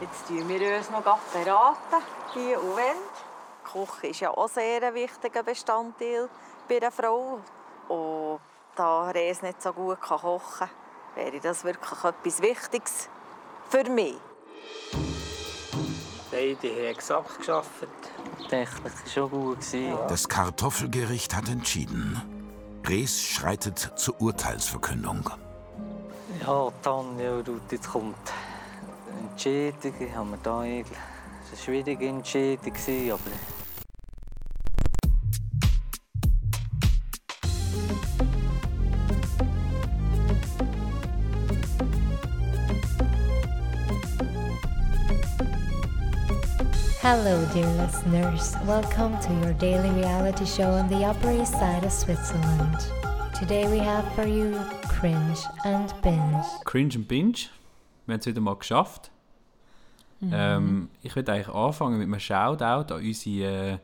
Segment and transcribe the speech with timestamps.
[0.00, 2.02] Jetzt tun wir uns noch beraten,
[2.32, 2.96] hier und wenn.
[3.66, 6.28] Die Küche ist ja auch sehr ein wichtiger Bestandteil
[6.66, 7.40] bei einer Frau.
[7.88, 8.40] Und
[8.76, 10.70] da Res nicht so gut kochen kann,
[11.14, 13.08] wäre das wirklich etwas Wichtiges
[13.68, 14.16] für mich.
[16.30, 17.88] Beide haben exakt geschafft.
[18.48, 19.58] Technik war schon gut.
[20.08, 22.22] Das Kartoffelgericht hat entschieden.
[22.88, 25.28] Rees schreitet zur Urteilsverkündung.
[26.46, 28.16] Ja, Tanja, jetzt kommt
[29.30, 30.14] eine Entscheidung.
[30.14, 30.98] Haben wir da eigentlich...
[31.52, 33.20] Es war eine schwierige Entscheidung, gewesen, aber...
[47.02, 48.54] Hello, dear listeners.
[48.66, 52.78] Welcome to your daily reality show on the Upper East Side of Switzerland.
[53.34, 54.54] Today we have for you
[54.86, 56.44] Cringe and Binge.
[56.64, 57.48] Cringe and Binge.
[58.06, 59.10] Wir haben es wieder mal geschafft.
[60.20, 60.30] Mhm.
[60.32, 63.78] Ähm, ich würde eigentlich anfangen mit einem Shoutout an unsere äh,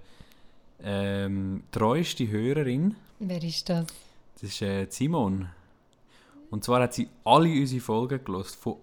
[0.83, 2.95] ähm, treueste Hörerin.
[3.19, 3.87] Wer ist das?
[4.35, 5.49] Das ist äh, Simon.
[6.51, 8.77] Und zwar hat sie alle unsere Folgen gelost, von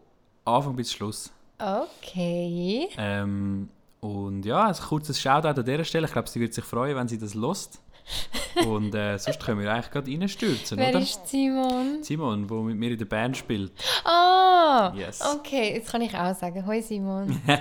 [0.45, 1.31] Anfang bis Schluss.
[1.59, 2.89] Okay.
[2.97, 3.69] Ähm,
[4.01, 6.07] und ja, ein kurzes Shoutout an dieser Stelle.
[6.07, 7.79] Ich glaube, sie wird sich freuen, wenn sie das lost.
[8.67, 10.99] Und äh, sonst können wir eigentlich gerade reinstürzen, Wer oder?
[10.99, 12.03] ist Simon?
[12.03, 13.71] Simon, der mit mir in der Band spielt.
[14.03, 14.93] Ah!
[14.95, 15.21] Yes.
[15.21, 16.65] Okay, jetzt kann ich auch sagen.
[16.65, 17.41] Hoi Simon.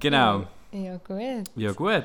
[0.00, 0.44] Genau.
[0.72, 1.46] Ja, gut.
[1.56, 2.04] Ja gut.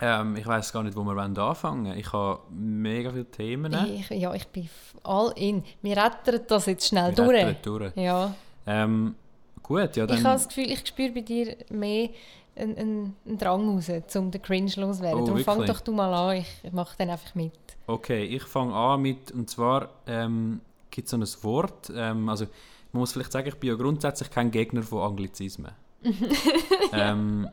[0.00, 1.98] Ähm, ich weiß gar nicht, wo wir anfangen wollen.
[1.98, 3.74] Ich habe mega viele Themen.
[3.98, 4.68] Ich, ja, ich bin
[5.02, 5.62] all in.
[5.82, 7.56] Wir retten das jetzt schnell Wir durch.
[7.62, 7.96] durch.
[7.96, 8.34] Ja.
[8.66, 9.14] Ähm,
[9.62, 10.16] gut, ja dann...
[10.16, 12.08] Ich habe das Gefühl, ich spüre bei dir mehr
[12.56, 15.20] einen, einen, einen Drang raus, um den Cringe loszuwerden.
[15.22, 17.52] Oh, Darum fang doch du mal an, ich mache dann einfach mit.
[17.86, 22.46] Okay, ich fange an mit, und zwar ähm, gibt es so ein Wort, ähm, also
[22.92, 25.72] man muss vielleicht sagen, ich bin ja grundsätzlich kein Gegner von Anglizismen.
[26.92, 27.48] ähm,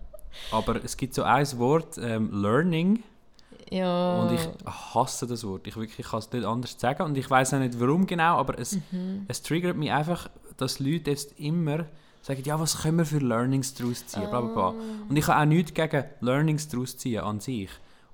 [0.51, 3.03] aber es gibt so ein Wort, ähm, Learning,
[3.71, 4.21] Ja.
[4.21, 5.67] und ich hasse das Wort.
[5.67, 8.57] Ich wirklich kann es nicht anders sagen und ich weiß auch nicht warum genau, aber
[8.59, 9.25] es, Mhm.
[9.27, 11.85] es triggert mich einfach, dass Leute jetzt immer
[12.21, 14.69] sagen, ja, was können wir für Learnings daraus ziehen, bla bla bla.
[14.69, 14.73] Ah.
[15.09, 17.69] Und ich habe auch nichts gegen Learnings daraus ziehen an sich.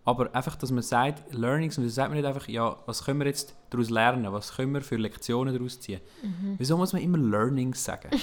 [0.06, 3.20] Aber einfach, dass man sagt, Learnings, und dann sagt man nicht einfach, ja, was können
[3.20, 6.02] wir jetzt daraus lernen, was können wir für Lektionen daraus ziehen.
[6.22, 6.56] Mhm.
[6.58, 8.10] Wieso muss man immer Learnings sagen?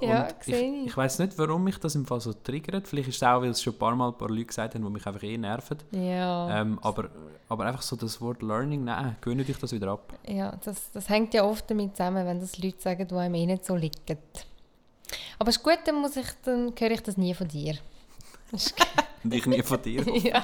[0.00, 0.86] Ja, ich, ich.
[0.86, 2.86] ich weiß nicht, warum mich das im Fall so triggert.
[2.86, 4.84] Vielleicht ist es auch, weil es schon ein paar Mal ein paar Leute gesagt haben,
[4.84, 5.78] die mich einfach eh nerven.
[5.92, 7.10] Ja, Ähm, aber,
[7.48, 10.12] aber einfach so das Wort Learning, nein, gewöhnt euch das wieder ab.
[10.26, 13.46] ja das, das hängt ja oft damit zusammen, wenn das Leute sagen, die einem eh
[13.46, 14.18] nicht so liegen.
[15.38, 17.76] Aber ist gut, dann, muss ich, dann höre ich das nie von dir.
[19.24, 20.02] Und ich nie von dir.
[20.18, 20.42] ja.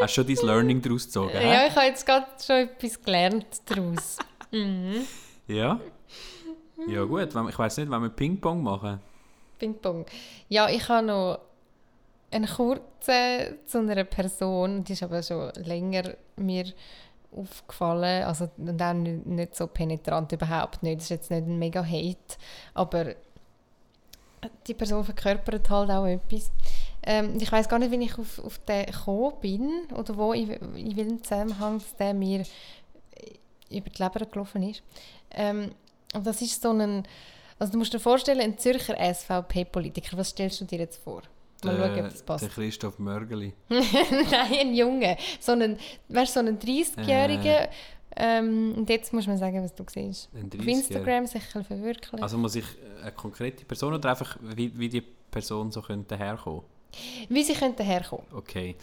[0.00, 1.32] Hast du schon dein Learning daraus gezogen?
[1.34, 4.18] ja, ich habe jetzt gerade schon etwas gelernt daraus.
[4.52, 5.04] mhm.
[5.46, 5.80] Ja?
[6.88, 8.98] Ja gut, ich weiß nicht, wenn wir Ping-Pong machen.
[9.58, 10.06] Ping-Pong.
[10.48, 11.38] Ja, ich habe noch
[12.30, 16.64] einen kurzen zu einer Person, die ist aber schon länger mir
[17.36, 22.38] aufgefallen, also auch nicht, so penetrant überhaupt nicht, das ist jetzt nicht ein mega Hate,
[22.72, 23.14] aber
[24.66, 26.50] die Person verkörpert halt auch etwas.
[27.02, 30.50] Ähm, ich weiß gar nicht, wie ich auf, auf den gekommen bin oder wo, in,
[30.50, 32.44] in welchem Zusammenhang der mir
[33.70, 34.82] über die Leber gelaufen ist.
[35.30, 35.72] Ähm,
[36.14, 37.02] und das ist so ein,
[37.58, 41.22] also du musst dir vorstellen, ein Zürcher SVP-Politiker, was stellst du dir jetzt vor?
[41.64, 42.42] Mal Der- schauen, ob das passt.
[42.44, 43.52] Der Christoph Mörgeli.
[43.68, 45.16] Nein, ein Junge.
[45.40, 45.76] So ein,
[46.08, 47.68] weißt, so ein 30-Jähriger.
[48.16, 50.28] Ähm, und jetzt muss man sagen, was du siehst.
[50.34, 50.68] Auf 30-Jähriger.
[50.68, 52.22] Instagram sich ein verwirklichen.
[52.22, 52.64] Also muss ich
[53.02, 56.62] eine konkrete Person oder einfach, wie, wie die Person so könnte herkommen?
[57.28, 58.24] Wie sie könnten herkommen.
[58.32, 58.76] Okay.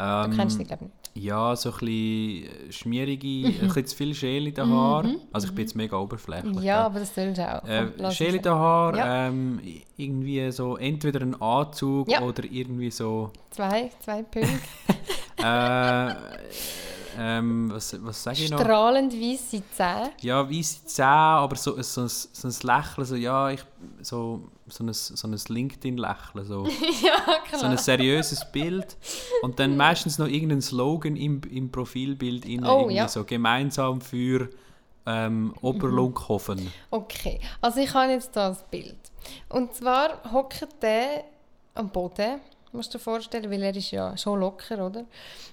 [0.00, 1.24] Du Ähm, kennst sie, glaube ich, nicht.
[1.26, 5.16] Ja, so ein bisschen schmierige, ein bisschen zu viel Schäle in den Haaren.
[5.32, 6.56] Also ich bin jetzt mega oberflächlich.
[6.56, 7.66] Mhm, Ja, aber das sollst du auch.
[7.68, 9.26] Äh, Schäle in den Haaren, Ja.
[9.28, 9.60] ähm,
[9.96, 12.22] irgendwie so entweder ein Anzug Ja.
[12.22, 13.30] oder irgendwie so...
[13.50, 14.48] Zwei, zwei Punkte.
[15.42, 16.14] Äh,
[17.18, 18.60] ähm, was, was sage ich noch?
[18.60, 20.10] Strahlend weiße Zähne.
[20.20, 23.64] Ja, weiße Zähne, aber so, so, ein, so ein Lächeln, so, ja, ich,
[24.02, 26.66] so, so ein, so ein LinkedIn-Lächeln, so,
[27.02, 27.60] ja, klar.
[27.60, 28.96] so ein seriöses Bild
[29.42, 33.08] und dann meistens noch irgendein Slogan im, im Profilbild, innen, Oh, irgendwie ja.
[33.08, 34.48] so gemeinsam für
[35.06, 36.70] ähm, Oberlunkhofen.
[36.90, 38.96] Okay, also ich habe jetzt da das Bild.
[39.48, 41.24] Und zwar hockt der
[41.74, 42.40] am Boden
[42.72, 45.00] musst du dir vorstellen, weil er ist ja schon locker, oder?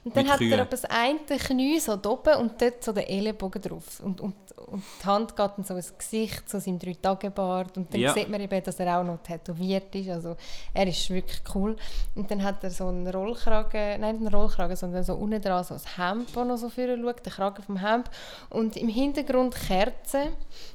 [0.04, 0.52] Und dann Mit hat Kühen.
[0.60, 4.00] er das eine Knie so oben und dort so den Ellenbogen drauf.
[4.02, 4.36] Und, und,
[4.68, 7.78] und die Hand geht dann so ins Gesicht, so seinem Drei-Tage-Bart.
[7.78, 8.14] Und dann Ja.
[8.14, 10.10] sieht man eben, dass er auch noch tätowiert ist.
[10.10, 10.36] Also
[10.74, 11.76] er ist wirklich cool.
[12.16, 15.64] Und dann hat er so einen Rollkragen, nein, nicht einen Rollkragen, sondern so unten dran
[15.64, 18.10] so ein Hemd, das noch so vorne schaut, der Kragen vom Hemd.
[18.50, 20.30] Und im Hintergrund Kerzen.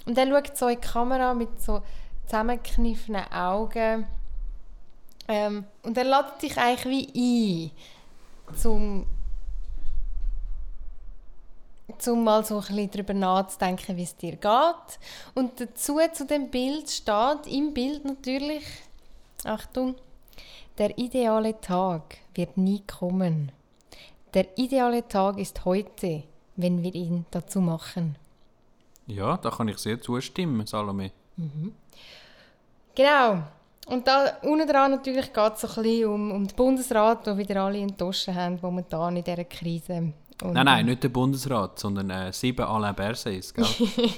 [0.06, 1.82] Und er schaut so in die Kamera mit so
[2.26, 4.06] zusammengekniffenen Augen.
[5.28, 7.70] Ähm, und er lädt dich eigentlich wie
[8.50, 9.06] ein, zum,
[11.98, 14.98] zum mal so ein bisschen darüber nachzudenken, wie es dir geht.
[15.34, 18.64] Und dazu zu dem Bild steht, im Bild natürlich,
[19.44, 19.96] Achtung,
[20.78, 23.52] der ideale Tag wird nie kommen.
[24.34, 26.24] Der ideale Tag ist heute,
[26.56, 28.16] wenn wir ihn dazu machen.
[29.06, 31.10] Ja, da kann ich sehr zustimmen, Salome.
[32.94, 33.42] Genau.
[33.86, 37.36] Und da unten dran natürlich geht es so ein bisschen um, um den Bundesrat, wo
[37.36, 40.12] wieder alle enttäuscht haben, momentan in dieser Krise.
[40.42, 43.64] Und, Nein, nein, nicht der Bundesrat, sondern äh, sieben Alain Berset, gell?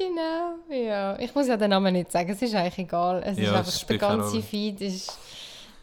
[0.00, 1.18] Genau, ja.
[1.18, 3.22] Ich muss ja den Namen nicht sagen, es ist eigentlich egal.
[3.22, 4.42] Es ist Ja, es einfach, der ganze Rolle.
[4.42, 5.18] Feed ist,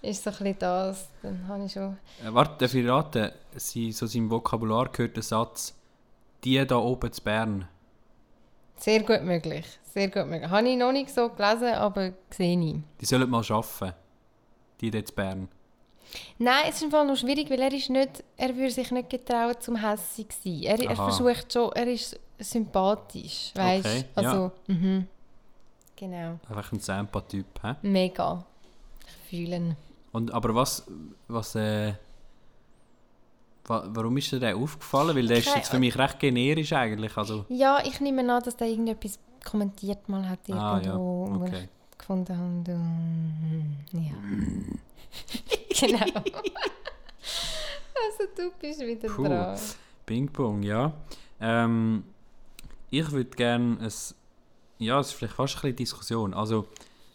[0.02, 1.10] ist so ein bisschen das.
[1.22, 1.98] Dann habe ich schon...
[2.26, 3.32] Äh, warte, darf ich raten?
[3.56, 5.76] Sie, so seinem Vokabular gehört der Satz,
[6.44, 7.68] die da oben zu Bern.
[8.78, 10.50] Sehr gut möglich, sehr gut möglich.
[10.50, 12.76] Habe ich noch nicht so gelesen, aber sehe ich.
[13.02, 13.94] Die sollen mal arbeiten.
[14.80, 15.48] Die dort zu Bern.
[16.38, 19.10] Nein, es ist im Fall noch schwierig, weil er ist nicht, er würde sich nicht
[19.10, 20.64] getrauen, zum hässig zu sein.
[20.64, 24.22] Er, er versucht schon, er ist sympathisch, weißt Okay, du?
[24.22, 24.30] ja.
[24.32, 25.08] Also, mhm.
[25.96, 27.46] Genau, Einfach ein Sampa-Typ.
[27.64, 27.74] hä?
[27.82, 28.46] mega.
[29.08, 29.76] Ich fühle ihn.
[30.12, 30.86] Und, aber was,
[31.28, 31.94] was äh,
[33.68, 35.16] warum ist dir der aufgefallen?
[35.16, 37.16] Weil der ist jetzt für mich recht generisch eigentlich.
[37.18, 41.46] Also, Ja, ich nehme an, dass der irgendetwas kommentiert mal hat ah ja, irgendwo, wo
[41.46, 41.64] okay.
[41.64, 42.74] ich gefunden habe.
[42.76, 44.14] und, Ja.
[45.80, 46.22] genau.
[48.04, 49.24] also du bist wieder Puh.
[49.24, 49.58] dran.
[50.06, 50.94] Ping-Pong, ja.
[51.40, 52.04] Ähm,
[52.90, 53.94] ich würde gerne ein.
[54.80, 56.34] Ja, es ist vielleicht fast ein bisschen Diskussion.
[56.34, 56.68] Also,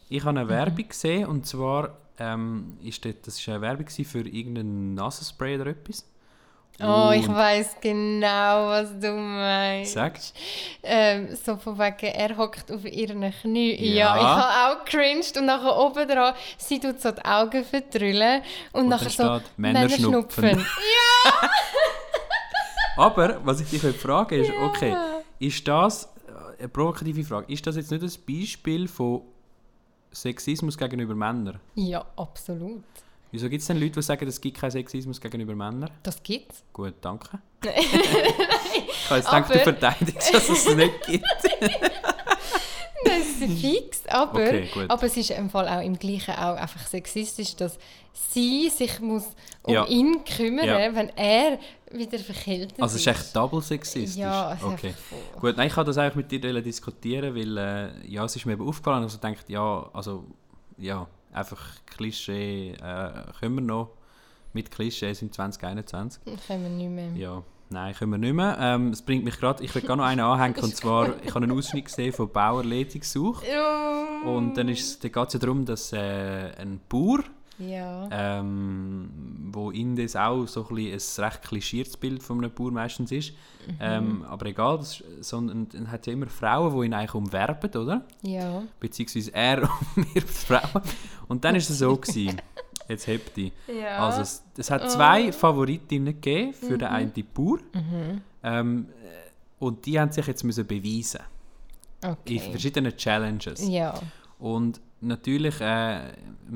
[0.09, 4.27] ich habe eine Werbung gesehen und zwar ähm, ist dort, das ist eine Werbung für
[4.27, 6.05] irgendeinen Nasenspray oder etwas.
[6.85, 9.93] Oh, ich weiß genau, was du meinst.
[9.93, 10.19] Sag.
[10.83, 13.83] Ähm, so von wegen, er hockt auf ihren Knien.
[13.95, 14.17] Ja, Ja.
[14.17, 18.43] ich habe auch cringed und nachher oben dran, sie tut so die Augen verdrüllen
[18.73, 20.65] und, Und nachher so steht, «Männer schnupfen».
[22.97, 24.95] Aber, was ich dich fragen ist, okay,
[25.39, 29.23] ist das, äh, eine provokative Frage, ist das jetzt nicht ein Beispiel von
[30.13, 31.59] Sexismus gegenüber Männern?
[31.75, 32.83] Ja, absolut.
[33.33, 35.91] Wieso gibt es denn Leute, die sagen, es gibt keinen Sexismus gegenüber Männern?
[36.03, 36.63] Das gibt's.
[36.73, 37.39] Gut, danke.
[37.65, 37.71] ich
[39.11, 41.25] habe jetzt gedacht, du Aber- verteidigst, dass es es nicht gibt.
[43.05, 46.87] Das ist fix, aber, Okay, aber es ist im Fall auch im Gleichen auch einfach
[46.87, 47.77] sexistisch, dass
[48.13, 49.25] sie sich muss
[49.65, 49.87] um Ja.
[49.87, 50.95] ihn kümmern, Ja.
[50.95, 51.59] wenn er
[51.91, 54.17] wieder verkältet Also es ist echt double sexistisch?
[54.21, 54.87] Ja, es ist okay.
[54.89, 58.47] einfach- Gut, nein, ich wollte das eigentlich mit dir diskutieren, weil äh, ja, es ist
[58.47, 60.25] mir eben aufgefallen, also denkt ja, also
[60.79, 63.91] ja, einfach Klischee, äh, können wir noch
[64.53, 66.23] mit Klischees im 2021?
[66.47, 67.13] Können wir nicht mehr.
[67.15, 68.57] Ja, nein, können wir nicht mehr.
[68.61, 71.45] Ähm, es bringt mich gerade, ich will gerade noch einen anhängen, und zwar, ich habe
[71.45, 73.45] einen Ausschnitt gesehen von Bauer Ledig sucht.
[73.47, 74.29] Oh.
[74.37, 77.21] Und dann, ist, dann geht es ja darum, dass äh, ein Bauer,
[77.59, 78.09] Ja.
[78.11, 79.11] ähm,
[79.53, 83.33] wo indes auch so ein, ein recht klischiertes Bild von einem Bauer meistens ist.
[83.79, 87.71] Ähm, aber egal, das, ist- sondern dann hat ja immer Frauen, die ihn eigentlich umwerben,
[87.81, 88.05] oder?
[88.23, 88.63] Ja.
[88.81, 90.83] Beziehungsweise er umwirbt Frauen.
[91.29, 92.41] Und dann ist es so gewesen.
[92.89, 93.53] Jetzt hebt die.
[93.69, 94.07] Ja.
[94.07, 97.59] Also es, es hat zwei Favoritinnen gegeben für den einen Bauer.
[98.43, 101.21] Ähm, äh, und die haben sich jetzt müssen beweisen
[102.03, 102.39] in okay.
[102.51, 103.69] verschiedenen Challenges.
[103.69, 103.95] Ja.
[104.41, 106.01] Und natürlich, äh,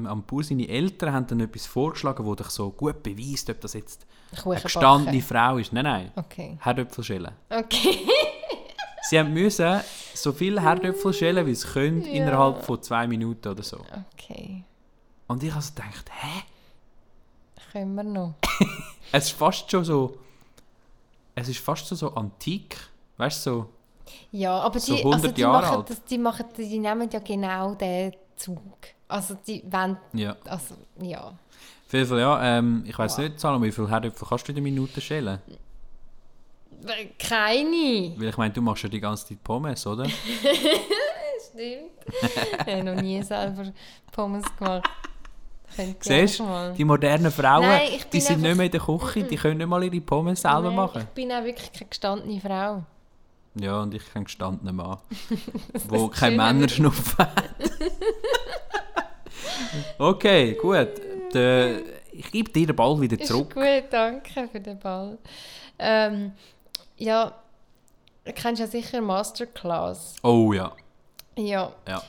[0.05, 3.75] am Bauer seine Eltern haben dann etwas vorgeschlagen, das dich so gut beweist, ob das
[3.75, 4.07] jetzt
[4.45, 5.23] eine gestandene backen.
[5.23, 5.73] Frau ist.
[5.73, 6.59] Nein, nein, Okay.
[6.61, 7.33] Herdöpfel schälen.
[7.51, 7.99] Okay.
[9.09, 9.81] Sie haben müssen
[10.15, 12.13] so viel Herdöpfel schälen, wie sie können, Ja.
[12.13, 13.79] innerhalb von zwei Minuten oder so.
[14.15, 14.65] Okay.
[15.29, 16.43] Und ich habe so gedacht, hä?
[17.73, 18.35] Können wir noch.
[19.13, 20.19] Es ist fast schon so,
[21.37, 22.77] es ist fast so, so antik,
[23.19, 23.67] weißt du, so,
[24.33, 25.91] Ja, aber So die, 100 also die, Jahre machen alt.
[25.91, 28.61] das, die, machen, die nehmen ja genau den Zug.
[29.09, 30.37] Also die wollen, ja.
[30.47, 31.33] also ja.
[31.93, 33.25] Jeden Fall, ja, ähm, ich weiß Wow.
[33.25, 35.39] nicht, Salome, wie viel Herdöpfel kannst du in der Minute schälen?
[37.19, 38.13] Keine.
[38.17, 40.05] Weil ich meine, du machst ja die ganze Zeit Pommes, oder?
[40.09, 41.91] Stimmt.
[42.07, 43.73] ich habe noch nie selber
[44.13, 44.89] Pommes gemacht.
[46.01, 46.73] Siehst mal.
[46.75, 49.67] Die modernen Frauen, Nein, die sind nicht einfach- mehr in der Küche, die können nicht
[49.67, 51.03] mal ihre Pommes selber Nein, machen.
[51.03, 52.85] Ich bin auch wirklich keine gestandene Frau.
[53.59, 54.99] Ja, und ich kein gestandener Mann,
[55.89, 57.45] wo ist kein Männerschnupfen hat.
[59.99, 60.89] Okay, gut.
[61.35, 61.81] Der,
[62.13, 63.55] ich gebe dir den Ball wieder Ist zurück.
[63.55, 65.19] gut, danke für den Ball.
[65.79, 66.33] Ähm,
[66.97, 67.33] ja,
[68.25, 70.17] du kennst ja sicher Masterclass.
[70.23, 70.73] Oh ja.
[71.37, 71.73] Ja.
[71.87, 72.03] Ja.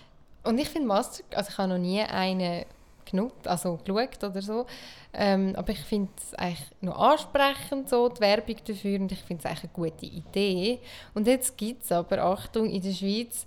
[0.43, 2.65] Und ich finde Master, also ich habe noch nie einen
[3.11, 4.65] genutzt, also geschaut oder so.
[5.13, 8.99] Ähm, aber ich finde es eigentlich noch ansprechend, so, die Werbung dafür.
[8.99, 10.79] Und ich finde es eigentlich eine gute Idee.
[11.13, 13.45] Und jetzt gibt es aber, Achtung, in der Schweiz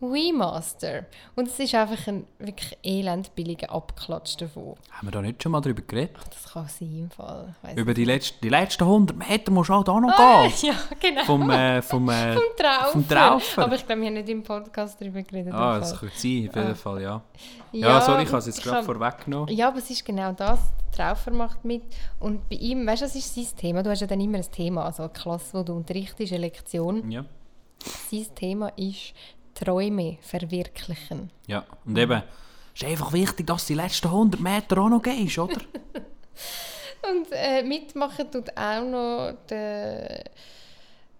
[0.00, 1.04] WeMaster.
[1.36, 4.74] Und es ist einfach ein wirklich elend billiger Abklatsch davon.
[4.90, 6.16] Haben wir da nicht schon mal drüber geredet?
[6.18, 7.54] Ach, das kann sein im Fall.
[7.76, 10.52] Über die, letzten, die letzten 100 Meter musst du auch noch Ah, gehen.
[10.70, 11.24] ja, genau.
[11.24, 12.90] Vom, äh, vom, äh, Vom Traufer.
[12.92, 13.62] vom Traufer.
[13.64, 15.52] Aber ich glaube, wir haben nicht im Podcast darüber geredet.
[15.52, 16.74] ah, das könnte sein, auf jeden Ah.
[16.74, 17.22] Fall, ja.
[17.72, 19.54] Ja, sorry, ich habe es jetzt gerade vorweggenommen.
[19.54, 20.58] Ja, aber es ist genau das.
[20.96, 21.82] Der Traufer macht mit.
[22.18, 23.82] Und bei ihm, weißt du, das ist sein Thema.
[23.82, 27.08] Du hast ja dann immer ein Thema, also eine Klasse, wo du unterrichtest, eine Lektion.
[27.10, 27.24] Ja.
[28.10, 29.14] Sein Thema ist
[29.54, 31.30] Träume verwirklichen.
[31.46, 31.64] ja.
[31.84, 32.22] Und eben,
[32.74, 35.60] es ist einfach wichtig, dass du die letzten 100 Meter auch noch gehst, oder?
[37.02, 40.24] Und äh, mitmachen tut auch noch der.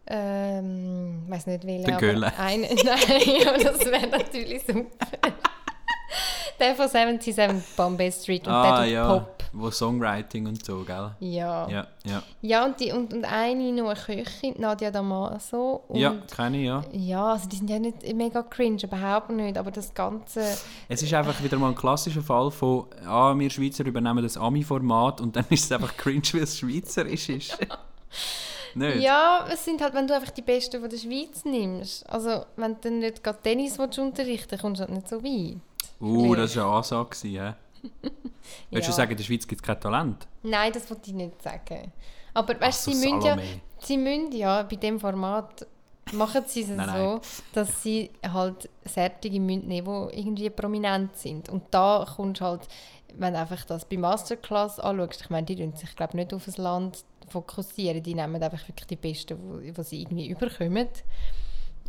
[0.06, 1.96] Ähm, ich weiß nicht welcher.
[1.96, 2.38] Der.
[2.38, 5.06] Ein, nein, das wäre natürlich super.
[6.60, 9.08] der von 77 Bombay Street und der ah, tut ja.
[9.08, 9.44] Pop.
[9.52, 11.10] Wo Songwriting und so, gell?
[11.18, 11.68] Ja.
[11.68, 12.22] Ja, ja.
[12.40, 15.82] Ja, und, die, und, und eine noch eine Köchin, Nadia Damaso.
[15.88, 16.84] Und Ja, kenne ich, ja.
[16.92, 20.40] Ja, also die sind ja nicht mega cringe, überhaupt nicht, aber das Ganze...
[20.88, 25.20] Es ist einfach wieder mal ein klassischer Fall von, ah, wir Schweizer übernehmen das Ami-Format
[25.20, 27.58] und dann ist es einfach cringe, weil es schweizerisch ist.
[28.74, 29.00] nicht?
[29.00, 32.08] Ja, es sind halt, wenn du einfach die Besten von der Schweiz nimmst.
[32.08, 35.60] Also, wenn du dann nicht gerade Tennis willst unterrichten kommst du halt nicht so weit.
[36.00, 37.54] Uh, das war eine Ansage, hä?
[38.70, 38.96] Willst du Ja.
[38.96, 40.26] sagen, in der Schweiz gibt es kein Talent?
[40.42, 41.92] Nein, das wollte ich nicht sagen.
[42.34, 43.36] Aber weißt so, sie, müssen ja,
[43.78, 45.66] sie müssen ja bei dem Format
[46.12, 47.20] machen sie es Nein, so, nein.
[47.52, 51.48] dass sie halt Sättige müssen nehmen, die irgendwie prominent sind.
[51.48, 52.62] Und da kommst du halt,
[53.14, 56.44] wenn du einfach das bei Masterclass anschaust, ich meine, die tun sich glaube nicht auf
[56.44, 60.88] das Land fokussieren, die nehmen einfach wirklich die Besten, die sie irgendwie überkommen.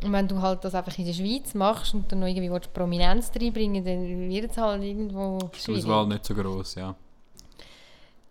[0.03, 2.74] Und wenn du halt das einfach in der Schweiz machst und dann noch irgendwie willst
[2.74, 5.84] Prominenz reinbringen dann wird es halt irgendwo Die schwierig.
[5.86, 6.96] Auswahl nicht so gross, ja.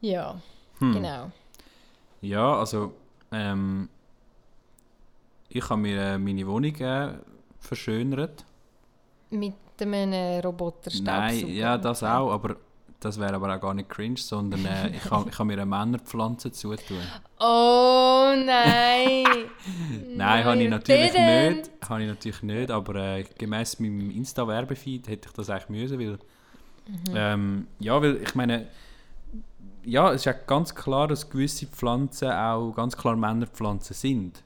[0.01, 0.41] Ja,
[0.79, 0.93] Hm.
[0.95, 1.31] genau.
[2.23, 2.93] Ja, also,
[3.33, 3.89] ähm,
[5.49, 7.15] ich habe mir äh, meine Wohnung äh,
[7.59, 8.45] verschönert.
[9.31, 11.21] Mit einem Roboterstaubsauger.
[11.21, 12.57] Nein, ja, das auch, aber
[13.01, 15.67] das wäre aber auch gar nicht cringe, sondern äh, ich habe ich ha mir eine
[15.67, 16.99] Männerpflanze zutun.
[17.39, 19.25] Oh nein!
[20.17, 21.57] Nein, habe ich natürlich didn't.
[21.57, 21.71] nicht.
[21.89, 26.19] Habe ich natürlich nicht, aber äh, gemäß meinem Insta-Werbefeed hätte ich das eigentlich müssen, weil...
[26.87, 27.15] Mhm.
[27.15, 28.67] Ähm, ja, weil ich meine...
[29.83, 34.43] Ja, es ist ja ganz klar, dass gewisse Pflanzen auch ganz klar Männerpflanzen sind.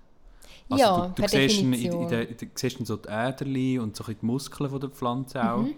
[0.70, 2.02] Also Ja, du, du per siehst in, in, Definition.
[2.04, 5.42] in, der, du siehst in so die Äderli und so die Muskeln von der Pflanze
[5.42, 5.62] auch.
[5.62, 5.74] Mhm.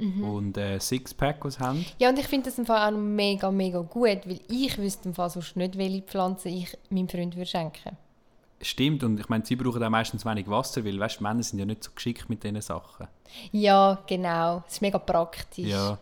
[0.00, 1.84] Und äh, Sixpack, sie haben.
[1.98, 5.14] Ja, und ich finde das im Fall auch mega, mega gut, weil ich wüsste im
[5.14, 7.96] Fall sonst nicht, welche Pflanze ich meinem Freund würde schenken.
[8.62, 11.64] Stimmt, und ich meine, sie brauchen auch meistens wenig Wasser, weil weißt, Männer sind ja
[11.64, 13.06] nicht so geschickt mit diesen Sachen.
[13.52, 14.62] Ja, genau.
[14.66, 15.68] Es ist mega praktisch.
[15.68, 15.96] Ja.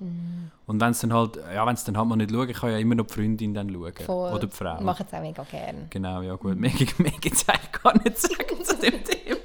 [0.67, 2.79] Und wenn es dann halt, ja, wenn es dann halt mal nicht schauen, kann ja
[2.79, 3.93] immer noch die Freundin dann schauen.
[4.05, 4.33] Voll.
[4.33, 4.81] Oder die Frau.
[4.81, 5.87] Machen es auch mega gerne.
[5.89, 6.57] Genau, ja gut.
[6.57, 9.39] Mehr, mehr gibt es eigentlich gar nicht zu sagen zu dem Thema.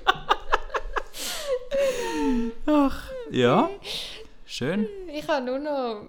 [2.65, 3.69] Ach, ja.
[4.55, 4.85] Schön.
[5.11, 6.03] Ich habe nur noch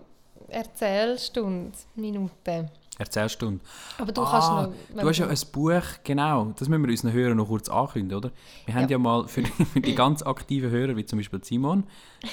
[0.49, 2.69] Erzählstunde, Minuten.
[2.99, 3.65] Erzählstunde.
[3.97, 4.73] Aber du kannst Ah, noch...
[4.93, 8.19] wenn du hast ja ein Buch, genau, das müssen wir unseren Hörern noch kurz ankündigen,
[8.19, 8.31] oder?
[8.67, 8.89] Wir haben Ja.
[8.91, 11.85] ja mal für, für die ganz aktiven Hörer, wie zum Beispiel Simon,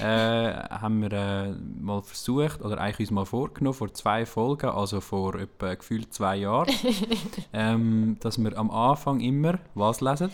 [0.01, 4.99] äh, haben wir äh, mal versucht, oder eigentlich uns mal vorgenommen, vor zwei Folgen, also
[4.99, 6.67] vor etwa gefühlt zwei Jahren,
[7.53, 10.29] ähm, dass wir am Anfang immer was lesen.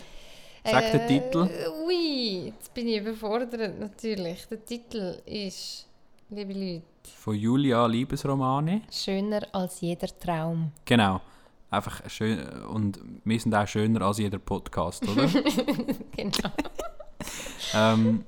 [0.69, 1.47] Sag den Titel.
[1.49, 4.45] Äh, Ui, jetzt bin ich überfordert natürlich.
[4.47, 5.87] Der Titel ist,
[6.29, 6.83] liebe Leute,
[7.17, 8.81] Von Julia Liebesromane.
[8.91, 10.71] «Schöner als jeder Traum».
[10.85, 11.21] Genau.
[11.69, 15.27] Einfach schön, und wir sind auch schöner als jeder Podcast, oder?
[16.15, 16.49] Genau.
[17.73, 18.23] Ähm,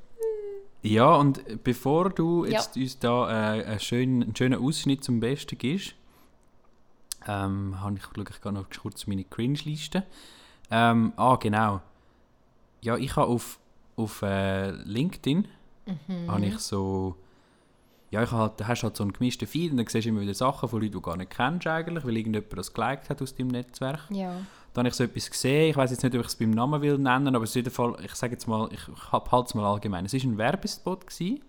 [0.81, 2.51] ja, und bevor du Ja.
[2.51, 5.95] jetzt uns da äh, einen, schönen, einen schönen Ausschnitt zum Besten gibst,
[7.27, 10.03] ähm, habe ich, schaue ich gerade noch kurz meine Cringe-Liste.
[10.71, 11.81] Ähm, ah, genau.
[12.81, 13.59] Ja, ich habe auf,
[13.95, 15.47] auf äh, LinkedIn
[16.27, 17.15] habe ich so...
[18.11, 20.21] Ja, ich habe halt, hast halt so einen gemischten Feed und dann siehst du immer
[20.21, 23.21] wieder Sachen von Leuten, die du gar nicht kennst eigentlich, weil irgendjemand das geliked hat
[23.21, 24.07] aus deinem Netzwerk.
[24.09, 24.41] Ja.
[24.73, 25.69] Da habe ich so etwas gesehen.
[25.69, 27.71] Ich weiß jetzt nicht, ob ich es beim Namen will nennen, aber es ist jeden
[27.71, 28.81] Fall, ich sage jetzt mal, ich
[29.11, 30.05] halte es mal allgemein.
[30.05, 31.41] Es war ein Werbespot, gewesen,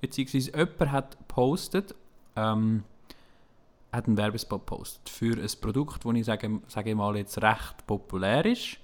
[0.00, 1.94] beziehungsweise jemand hat gepostet,
[2.34, 2.82] ähm,
[3.92, 8.44] hat einen Werbespot gepostet für ein Produkt, das ich sage, sage mal jetzt recht populär
[8.46, 8.78] ist.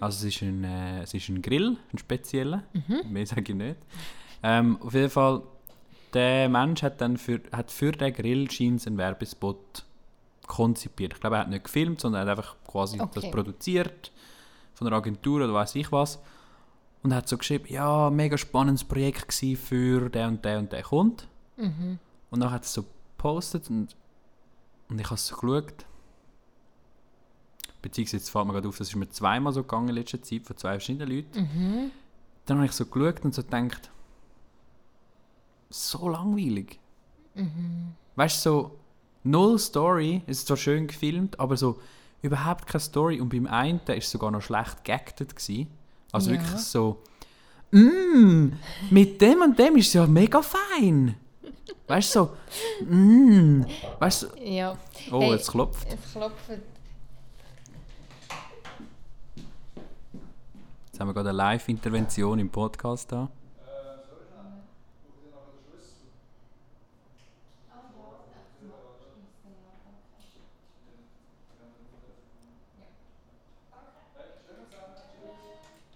[0.00, 2.64] Also es ist, ein, äh, es ist ein Grill, ein spezieller,
[3.08, 3.76] mehr sage ich nicht.
[4.42, 5.42] Ähm, auf jeden Fall
[6.14, 9.84] der Mensch hat dann für, hat für den Grill scheint einen Werbespot
[10.46, 11.14] konzipiert.
[11.14, 13.20] Ich glaube, er hat nicht gefilmt, sondern er hat einfach quasi Okay.
[13.20, 14.10] das produziert
[14.74, 16.18] von einer Agentur oder weiß ich was.
[17.02, 21.24] Und hat so geschrieben, ja, mega spannendes Projekt für den und der und der Kunde.
[21.56, 21.98] Mhm.
[22.30, 23.94] Und dann hat er es so gepostet und,
[24.88, 25.84] und ich habe es so geschaut.
[27.82, 30.42] Beziehungsweise jetzt fällt mir gerade auf, das ist mir zweimal so gegangen in letzter Zeit
[30.42, 31.40] von zwei verschiedenen Leuten.
[31.40, 31.90] Mhm.
[32.46, 33.90] Dann habe ich so geschaut und so gedacht,
[35.70, 36.78] so langweilig.
[37.34, 37.92] Mhm.
[38.16, 38.78] Weißt du, so
[39.24, 41.78] null Story, es ist zwar schön gefilmt, aber so
[42.22, 43.20] überhaupt keine Story.
[43.20, 45.36] Und beim einen war es sogar noch schlecht geactet.
[45.36, 45.68] Gewesen.
[46.10, 46.40] Also Ja.
[46.40, 47.02] wirklich so,
[47.70, 48.48] mm,
[48.90, 51.14] mit dem und dem ist es ja mega fein.
[51.86, 52.28] Weißt du,
[52.80, 53.64] so, mm,
[53.98, 54.76] weißt du, Ja.
[55.12, 55.30] oh, Hey.
[55.32, 55.86] jetzt klopft.
[55.92, 56.50] Es klopft.
[60.98, 63.28] Jetzt haben wir gerade eine Live-Intervention im Podcast da.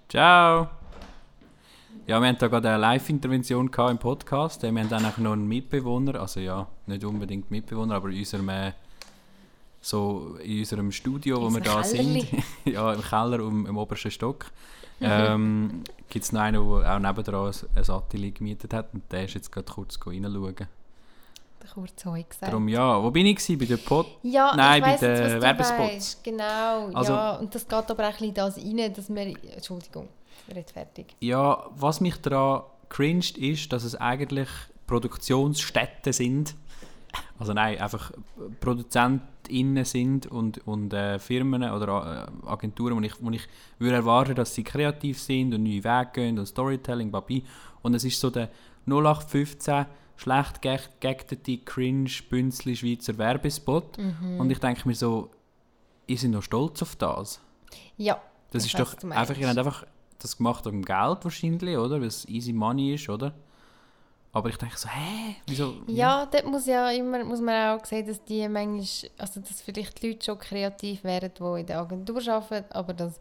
[0.08, 0.68] Ciao!
[2.06, 4.62] Ja, wir haben da gerade eine Live-Intervention im Podcast.
[4.62, 8.48] Wir haben dann auch noch einen Mitbewohner, also ja, nicht unbedingt Mitbewohner, aber in unserem,
[8.50, 8.72] äh,
[9.80, 12.44] so in unserem Studio, wo wir da sind, Kellerli.
[12.66, 14.46] ja, im Keller um, im obersten Stock,
[15.04, 19.34] ähm, gibt es noch einen, der auch nebendran ein, Atelier gemietet hat und der ist
[19.34, 20.56] jetzt gerade kurz reinschauen.
[21.74, 22.52] Kurz Heu gesagt.
[22.52, 23.58] Darum ja, wo bin ich gewesen?
[23.58, 24.06] Bei der Pod?
[24.22, 26.20] Ja, Nein, bei den Werbespots.
[26.22, 27.36] Genau, Also- ja.
[27.36, 29.34] Und das geht aber auch ein bisschen das rein, dass wir...
[29.54, 30.08] Entschuldigung,
[30.48, 31.14] werde fertig.
[31.20, 34.48] Ja, was mich daran cringed ist, dass es eigentlich
[34.86, 36.54] Produktionsstätten sind.
[37.42, 38.12] Also nein, einfach
[38.60, 43.48] ProduzentInnen sind und, und äh, Firmen oder äh, Agenturen, wo ich, wo ich
[43.80, 47.44] würde erwarten, dass sie kreativ sind und neue Wege gehen und Storytelling, babi.
[47.82, 48.48] Und es ist so der
[48.86, 53.98] 0815 schlecht ge- geactete, cringe, bünzli Schweizer Werbespot.
[53.98, 54.38] Mhm.
[54.40, 55.30] Und ich denke mir so,
[56.06, 57.40] ich sind noch stolz auf das.
[57.96, 58.20] Ja.
[58.52, 59.84] Das ist doch einfach, ihr habt einfach
[60.20, 62.00] das gemacht wegen Geld wahrscheinlich, oder?
[62.00, 63.34] Weil es easy money ist, oder?
[64.34, 65.36] Aber ich denke so, hä?
[65.46, 65.74] Wieso?
[65.86, 70.02] Ja, dort muss ja immer muss man auch sehen, dass die manchmal, also dass vielleicht
[70.02, 73.18] die Leute schon kreativ wären, die in der Agentur arbeiten, aber dass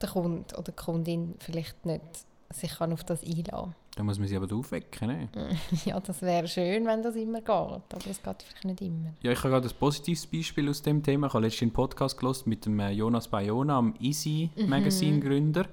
[0.00, 2.02] der Kunde oder die Kundin vielleicht nicht
[2.50, 5.28] sich kann auf das einlassen Dann muss man sie aber aufwecken, ne?
[5.84, 9.12] Ja, das wäre schön, wenn das immer geht, aber es geht vielleicht nicht immer.
[9.20, 11.26] Ja, ich habe gerade ein positives Beispiel aus dem Thema.
[11.26, 14.68] Ich habe letztens einen Podcast gelesen mit dem äh, Jonas Bayona, dem Easy Mhm.
[14.70, 15.66] Magazine Gründer.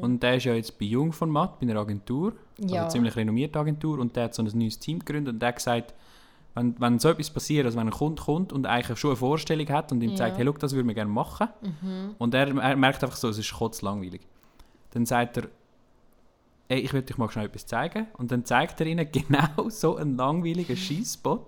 [0.00, 2.32] Und der ist ja jetzt bei Jungformat, bei einer Agentur.
[2.60, 2.80] Also Ja.
[2.82, 3.98] eine ziemlich renommierte Agentur.
[4.00, 5.94] Und der hat so ein neues Team gegründet und der hat gesagt,
[6.54, 9.68] wenn, wenn so etwas passiert, also wenn ein Kunde kommt und eigentlich schon eine Vorstellung
[9.68, 10.16] hat und ihm Ja.
[10.16, 11.48] sagt, hey, look, das würden wir gerne machen.
[12.18, 14.20] Und er, er merkt einfach so, es ist kotzlangweilig.
[14.90, 15.44] Dann sagt er,
[16.72, 18.06] ey, ich will dich mal schnell etwas zeigen.
[18.16, 21.46] Und dann zeigt er ihnen genau so einen langweiligen Schießspot.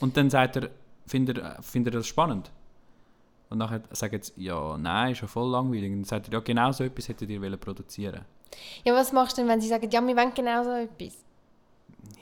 [0.00, 0.70] Und dann sagt er,
[1.06, 2.50] findet er, findet er das spannend?
[3.50, 5.90] Und nachher sagt sie, ja, nein, ist ja voll langweilig.
[5.92, 8.22] Und dann sagt er, ja, genau so etwas hättet ihr wollen produzieren
[8.84, 11.24] Ja, was machst du denn, wenn sie sagen, ja, wir wollen genau so etwas?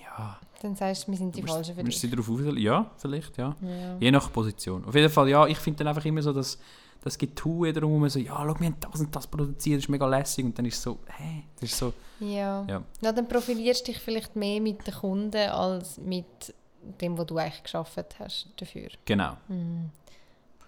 [0.04, 1.98] Ja, Dann sagst du, wir sind die Falschen für dich.
[1.98, 2.58] sie darauf auswählen?
[2.58, 3.56] Ja, vielleicht, ja.
[3.60, 3.96] Ja.
[3.98, 4.84] Je nach Position.
[4.84, 6.58] Auf jeden Fall, ja, ich finde dann einfach immer so, dass
[7.06, 10.06] das Getue darum, so, ja, schau, wir haben das und das produziert, das ist mega
[10.06, 10.44] lässig.
[10.44, 12.64] Und dann ist es so, hä, das ist so, Ja.
[12.68, 12.82] Ja.
[13.00, 13.12] ja.
[13.12, 16.54] Dann profilierst du dich vielleicht mehr mit den Kunden als mit
[17.00, 18.88] dem, was du eigentlich geschafft hast dafür.
[19.04, 19.36] genau.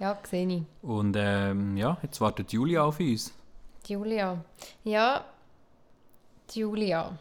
[0.00, 0.62] Ja, sehe ich.
[0.82, 3.32] Und ähm, ja, jetzt wartet Julia auf uns.
[3.86, 4.44] Julia.
[4.84, 5.24] Ja,
[6.54, 7.18] Julia.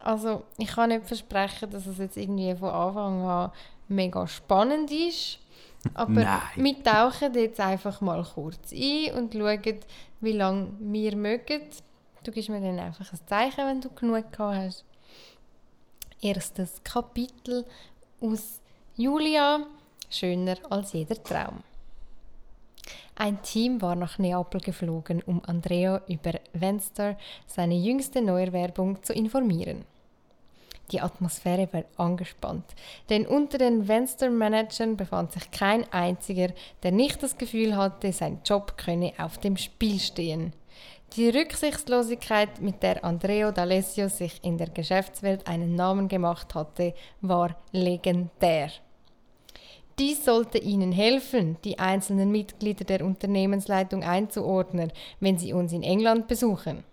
[0.00, 3.52] Also, ich kann nicht versprechen, dass es jetzt irgendwie von Anfang an
[3.88, 5.38] mega spannend ist.
[5.94, 6.40] Aber Nein.
[6.56, 9.80] wir tauchen jetzt einfach mal kurz ein und schauen,
[10.20, 11.62] wie lange wir mögen.
[12.22, 14.84] Du gibst mir dann einfach ein Zeichen, wenn du genug gehabt hast.
[16.20, 17.64] Erstes Kapitel
[18.20, 18.60] aus
[18.96, 19.66] Julia.
[20.10, 21.62] Schöner als jeder Traum.
[23.14, 27.16] Ein Team war nach Neapel geflogen, um Andrea über Venster,
[27.46, 29.84] seine jüngste Neuerwerbung, zu informieren.
[30.90, 32.64] Die Atmosphäre war angespannt,
[33.08, 36.48] denn unter den Venster-Managern befand sich kein einziger,
[36.82, 40.52] der nicht das Gefühl hatte, sein Job könne auf dem Spiel stehen.
[41.16, 47.56] Die Rücksichtslosigkeit, mit der Andrea D'Alessio sich in der Geschäftswelt einen Namen gemacht hatte, war
[47.72, 48.70] legendär.
[49.98, 56.26] Dies sollte Ihnen helfen, die einzelnen Mitglieder der Unternehmensleitung einzuordnen, wenn Sie uns in England
[56.26, 56.84] besuchen.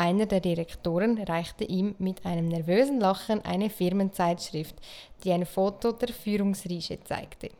[0.00, 4.74] Einer der Direktoren reichte ihm mit einem nervösen Lachen eine Firmenzeitschrift,
[5.22, 7.50] die ein Foto der Führungsriege zeigte.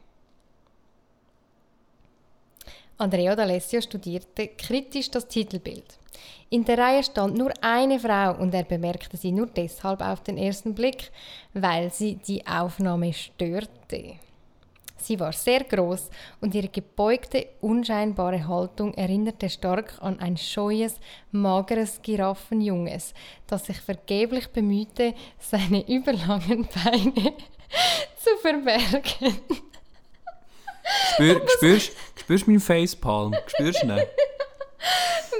[2.97, 5.99] Andrea D'Alessio studierte kritisch das Titelbild.
[6.49, 10.39] In der Reihe stand nur eine Frau und er bemerkte sie nur deshalb auf den
[10.39, 11.11] ersten Blick,
[11.53, 14.15] weil sie die Aufnahme störte.
[15.03, 16.11] Sie war sehr groß
[16.41, 20.97] und ihre gebeugte, unscheinbare Haltung erinnerte stark an ein scheues,
[21.33, 23.15] mageres Giraffenjunges,
[23.47, 27.33] das sich vergeblich bemühte, seine überlangen Beine
[28.17, 29.41] zu verbergen.
[31.15, 31.41] Spür,
[32.17, 33.35] spürst du meinen Facepalm?
[33.47, 33.91] Spürst du ihn?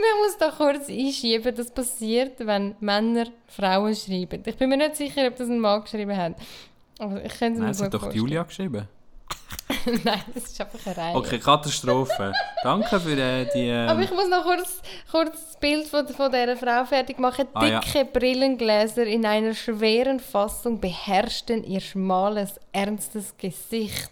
[0.01, 4.43] Man muss da kurz einschieben, das passiert, wenn Männer Frauen schreiben.
[4.45, 6.35] Ich bin mir nicht sicher, ob das ein Mann geschrieben hat.
[6.99, 8.25] Aber ich könnte es mir Nein, gut hat doch vorstellen.
[8.25, 8.89] Julia geschrieben.
[10.05, 11.17] Nein, das ist einfach eine Reihe.
[11.17, 12.33] Okay, Katastrophe.
[12.63, 13.69] Danke für äh, die...
[13.69, 17.49] ähm, Aber ich muss noch kurz, kurz das Bild von, von dieser Frau fertig machen.
[17.55, 17.81] Ah, ja.
[17.81, 24.11] Dicke Brillengläser in einer schweren Fassung beherrschten ihr schmales, ernstes Gesicht.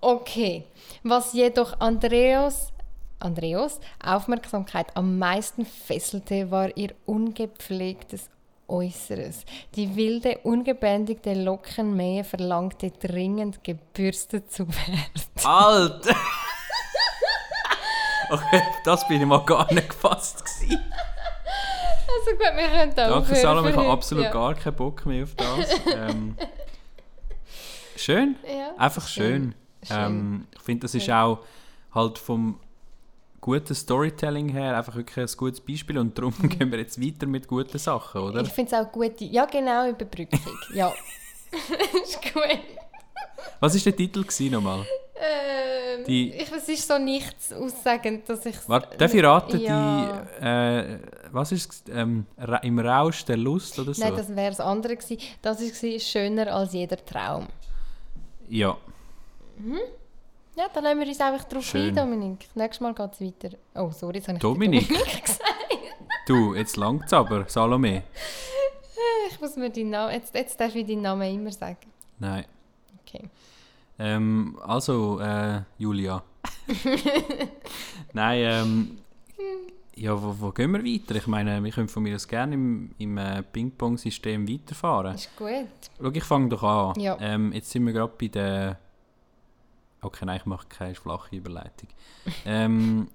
[0.00, 0.64] Okay,
[1.02, 2.72] was jedoch Andreas,
[3.18, 8.28] Andreas Aufmerksamkeit am meisten fesselte, war ihr ungepflegtes
[8.68, 9.44] Äußeres.
[9.74, 15.10] Die wilde, ungebändigte Lockenmähe verlangte dringend gebürstet zu werden.
[15.44, 16.16] Alter!
[18.30, 20.82] okay, das bin ich mal gar nicht gefasst gewesen.
[22.06, 24.30] Also gut, wir können da Danke Salome, ich habe absolut Ja.
[24.30, 25.68] gar keinen Bock mehr auf das.
[25.94, 26.36] ähm,
[27.96, 28.74] schön, Ja.
[28.78, 29.54] einfach schön.
[29.82, 29.96] Schön.
[29.98, 31.40] Ähm, ich finde, das ist auch
[31.94, 32.58] halt vom
[33.44, 37.46] guten Storytelling her einfach wirklich ein gutes Beispiel und darum gehen wir jetzt weiter mit
[37.46, 38.40] guten Sachen, oder?
[38.40, 39.20] Ich finde es auch gut.
[39.20, 40.40] Ja, genau, Überbrückung.
[40.74, 40.90] ja.
[42.02, 42.58] ist gut.
[43.60, 44.86] Was war der Titel nochmal?
[45.16, 50.26] Ähm, Die- ich, es ist so nichts aussagend, dass ich Warte, darf ich raten, Ja.
[50.40, 50.98] die, äh,
[51.30, 51.84] was ist?
[51.90, 52.26] Ähm,
[52.62, 54.02] im Rausch der Lust oder so?
[54.02, 55.18] Nein, das wäre das andere gewesen.
[55.42, 57.46] Das war schöner als jeder Traum.
[58.48, 58.74] ja,
[60.56, 61.88] Ja, dann lassen wir uns einfach drauf Schön.
[61.88, 62.48] ein, Dominik.
[62.54, 63.56] Nächstes Mal geht es weiter.
[63.74, 64.88] Oh, sorry, jetzt habe ich Dominik?
[64.88, 65.42] Dominik gesagt.
[66.28, 68.04] du, jetzt langt's aber, Salome.
[69.30, 70.12] Ich muss mir deinen Namen...
[70.12, 71.76] Jetzt, jetzt darf ich deinen Namen immer sagen.
[72.20, 72.44] Nein.
[73.02, 73.28] Okay.
[73.98, 76.22] Ähm, also, äh, Julia.
[78.12, 78.98] Nein, ähm,
[79.96, 81.16] ja, wo, wo gehen wir weiter?
[81.16, 85.14] Ich meine, wir können von mir aus gerne im, im äh, Ping-Pong-System weiterfahren.
[85.14, 85.66] Ist gut.
[86.00, 87.00] Schau, ich fange doch an.
[87.00, 87.16] Ja.
[87.20, 88.78] Ähm, jetzt sind wir gerade bei der...
[90.04, 91.88] Okay, nein, ich mache keine flache Überleitung.
[92.44, 93.08] ähm,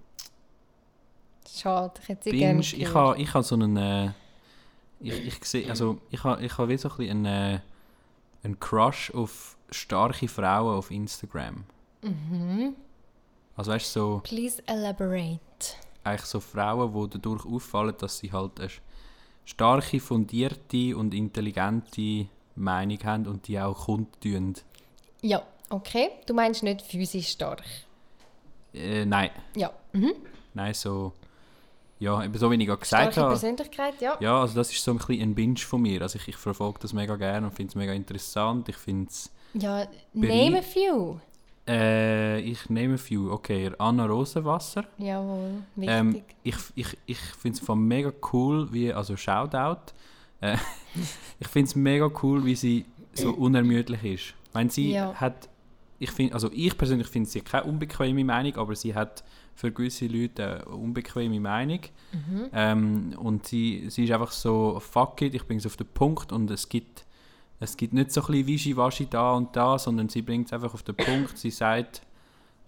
[1.47, 2.95] Schade, ich hätte sie gerne ich gehört.
[2.95, 3.77] habe ich ha so einen...
[3.77, 4.11] Äh,
[5.01, 7.59] ich, ich sehe, also ich habe ich ha wie so ein bisschen einen, äh,
[8.43, 11.63] einen Crush auf starke Frauen auf Instagram.
[12.01, 12.75] Mhm.
[13.55, 15.39] Also weißt du, so, Please elaborate.
[16.03, 18.69] eigentlich so Frauen, die dadurch auffallen, dass sie halt eine
[19.45, 24.55] starke, fundierte und intelligente Meinung haben und die auch kundtun.
[25.21, 26.09] Ja, okay.
[26.25, 27.63] Du meinst nicht physisch stark.
[28.73, 29.71] Äh, nein, Ja.
[29.93, 30.13] Mhm.
[30.53, 31.13] nein, so...
[32.01, 33.29] Ja, eben so wie ich gerade gesagt Starke habe.
[33.31, 34.15] Persönlichkeit, ja.
[34.21, 36.01] Ja, also das ist so ein bisschen ein Binge von mir.
[36.01, 38.69] Also ich, ich verfolge das mega gerne und finde es mega interessant.
[38.69, 39.29] Ich finde es...
[39.53, 41.17] Ja, name a few.
[41.67, 43.29] Äh, ich nehme few.
[43.31, 44.85] Okay, Anna Rosenwasser.
[44.97, 45.93] Jawohl, wichtig.
[45.95, 49.91] Ähm, ich ich, ich finde es von mega cool, wie, also Shoutout.
[50.41, 50.55] Äh,
[51.39, 54.23] ich finde es mega cool, wie sie so unermüdlich ist.
[54.47, 55.13] Ich meine, sie Ja.
[55.15, 55.49] hat,
[55.99, 59.23] ich finde, also ich persönlich finde sie keine unbequeme Meinung, aber sie hat
[59.55, 61.81] für gewisse Leute eine unbequeme Meinung.
[62.13, 62.45] Mhm.
[62.53, 66.31] Ähm, und sie, sie ist einfach so, fuck it, ich bringe es auf den Punkt
[66.31, 67.05] und es gibt,
[67.59, 70.73] es gibt nicht so ein bisschen Wischiwaschi da und da, sondern sie bringt es einfach
[70.73, 71.37] auf den Punkt.
[71.37, 72.01] Sie sagt,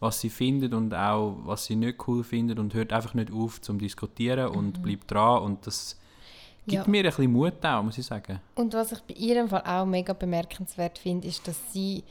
[0.01, 3.61] was sie findet und auch, was sie nicht cool findet und hört einfach nicht auf
[3.61, 5.97] zum Diskutieren und bleibt dran und das
[6.67, 6.89] gibt Ja.
[6.91, 8.41] mir ein bisschen Mut auch, muss ich sagen.
[8.55, 12.03] Und was ich bei ihrem Fall auch mega bemerkenswert finde, ist, dass sie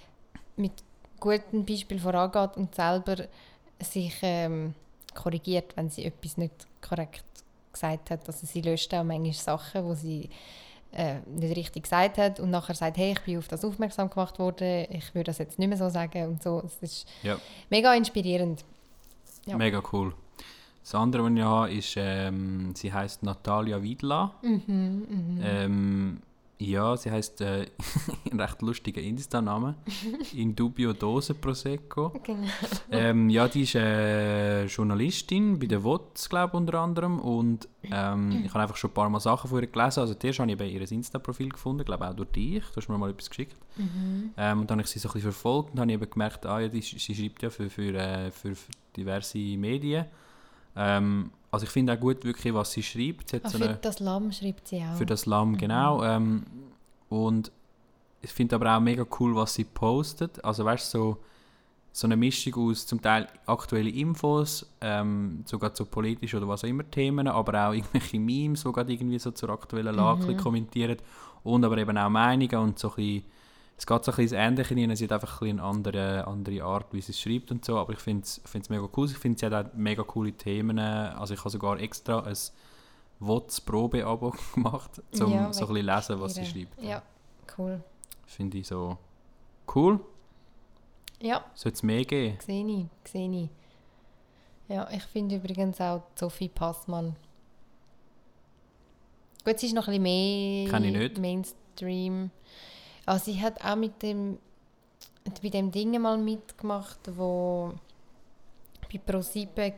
[0.56, 0.72] mit
[1.20, 3.16] gutem Beispiel vorangeht und selber
[3.83, 4.74] sich ähm,
[5.14, 7.24] korrigiert, wenn sie etwas nicht korrekt
[7.72, 8.26] gesagt hat.
[8.26, 10.28] Also sie löscht auch manchmal Sachen, wo sie
[10.92, 14.38] äh, nicht richtig gesagt hat und nachher sagt, hey, ich bin auf das aufmerksam gemacht
[14.38, 16.62] worden, ich würde das jetzt nicht mehr so sagen und so.
[16.66, 17.38] Es ist Ja.
[17.70, 18.64] mega inspirierend.
[19.46, 19.56] Ja.
[19.56, 20.14] Mega cool.
[20.83, 24.33] Das andere, was ich habe, ist, ähm, sie heißt Natalia Wiedla.
[24.42, 26.22] Mhm, Ähm,
[26.61, 27.66] ja, sie heißt äh,
[28.31, 29.77] ein recht lustiger Insta-Name.
[30.35, 32.12] In dubio Dose Prosecco.
[32.23, 32.46] Genau.
[32.90, 37.18] Ähm, ja, die ist äh, Journalistin bei der WOTS, glaube unter anderem.
[37.18, 40.01] Und ähm, ich habe einfach schon ein paar Mal Sachen von ihr gelesen.
[40.01, 42.64] Also zuerst habe ich bei ihr Insta-Profil gefunden, glaube auch durch dich.
[42.66, 43.57] Du hast mir mal etwas geschickt.
[44.37, 46.61] Ähm, und dann habe ich sie so ein bisschen verfolgt und habe eben gemerkt, ah,
[46.61, 50.05] ja, die, sie schreibt ja für, für, äh, für, für diverse Medien.
[50.76, 53.30] Ähm, also ich finde auch gut, wirklich, was sie schreibt.
[53.30, 54.96] Sie Ah, so für eine, das Lamm schreibt sie auch.
[54.96, 56.02] für das Lamm, genau.
[56.02, 56.44] Ähm,
[57.09, 57.50] und
[58.22, 60.44] ich finde aber auch mega cool, was sie postet.
[60.44, 61.16] Also weißt du, so,
[61.92, 66.68] so eine Mischung aus zum Teil aktuelle Infos, ähm, sogar zu politisch oder was auch
[66.68, 70.37] immer Themen, aber auch irgendwelche Memes, die gerade irgendwie so zur aktuellen Lage mhm.
[70.37, 70.98] kommentieren
[71.42, 73.24] und aber eben auch Meinungen und so ein bisschen,
[73.81, 76.62] es geht so ein bisschen ins Ähnliche rein, sie hat einfach ein eine andere, andere
[76.62, 79.38] Art, wie sie es schreibt und so, aber ich finde es mega cool, ich finde,
[79.38, 82.37] sie hat auch mega coole Themen, also ich habe sogar extra ein
[83.21, 86.83] WOTS-Probe-Abo gemacht, um Ja, so ein bisschen lesen, was sie schreibt.
[86.83, 87.03] Ja,
[87.57, 87.83] cool.
[88.27, 88.99] Finde ich so
[89.75, 89.99] cool,
[91.19, 92.37] Ja, sollte es mehr geben.
[92.38, 93.49] sehe ich, sehe ich.
[94.69, 97.16] Ja, ich finde übrigens auch Sophie Passmann.
[99.43, 101.19] Gut, sie ist noch ein bisschen mehr.
[101.19, 102.31] Mainstream.
[103.11, 104.38] Also sie hat auch mit dem
[105.42, 107.73] bei dem Ding mal mitgemacht, wo
[108.90, 109.73] bei ProSieben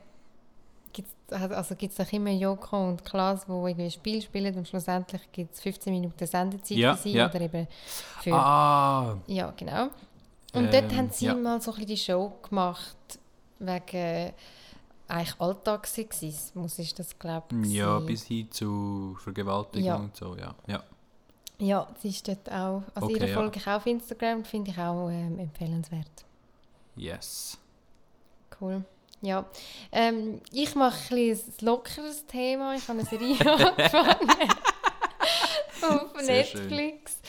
[0.92, 4.68] gibt's, also gibt es auch immer Joko und Klaas, wo irgendwie ein Spiel spielen und
[4.68, 7.28] schlussendlich gibt es 15 Minuten Sendezeit Ja, für sie ja.
[7.28, 7.66] oder eben
[8.20, 9.84] für Ah, ja, genau.
[10.54, 11.34] Und dort Ähm, haben sie ja.
[11.34, 12.96] mal so ein bisschen die Show gemacht,
[13.58, 14.32] wegen
[15.08, 17.72] eigentlich Alltagsexismus ist das, glaube ich.
[17.72, 19.96] ja, bis hin zu Vergewaltigung Ja.
[19.96, 20.54] und so, ja.
[20.66, 20.82] ja.
[21.62, 23.34] Ja, sie ist dort auch, also Okay, ihre ja.
[23.34, 26.24] folge ich auch auf Instagram, finde ich auch ähm, empfehlenswert.
[26.96, 27.56] Yes.
[28.60, 28.84] Cool.
[29.20, 29.44] Ja,
[29.92, 32.74] ähm, ich mache ein, ein lockeres Thema.
[32.74, 34.28] Ich habe eine Serie angefangen
[35.82, 36.34] auf Sehr.
[36.38, 37.20] Netflix.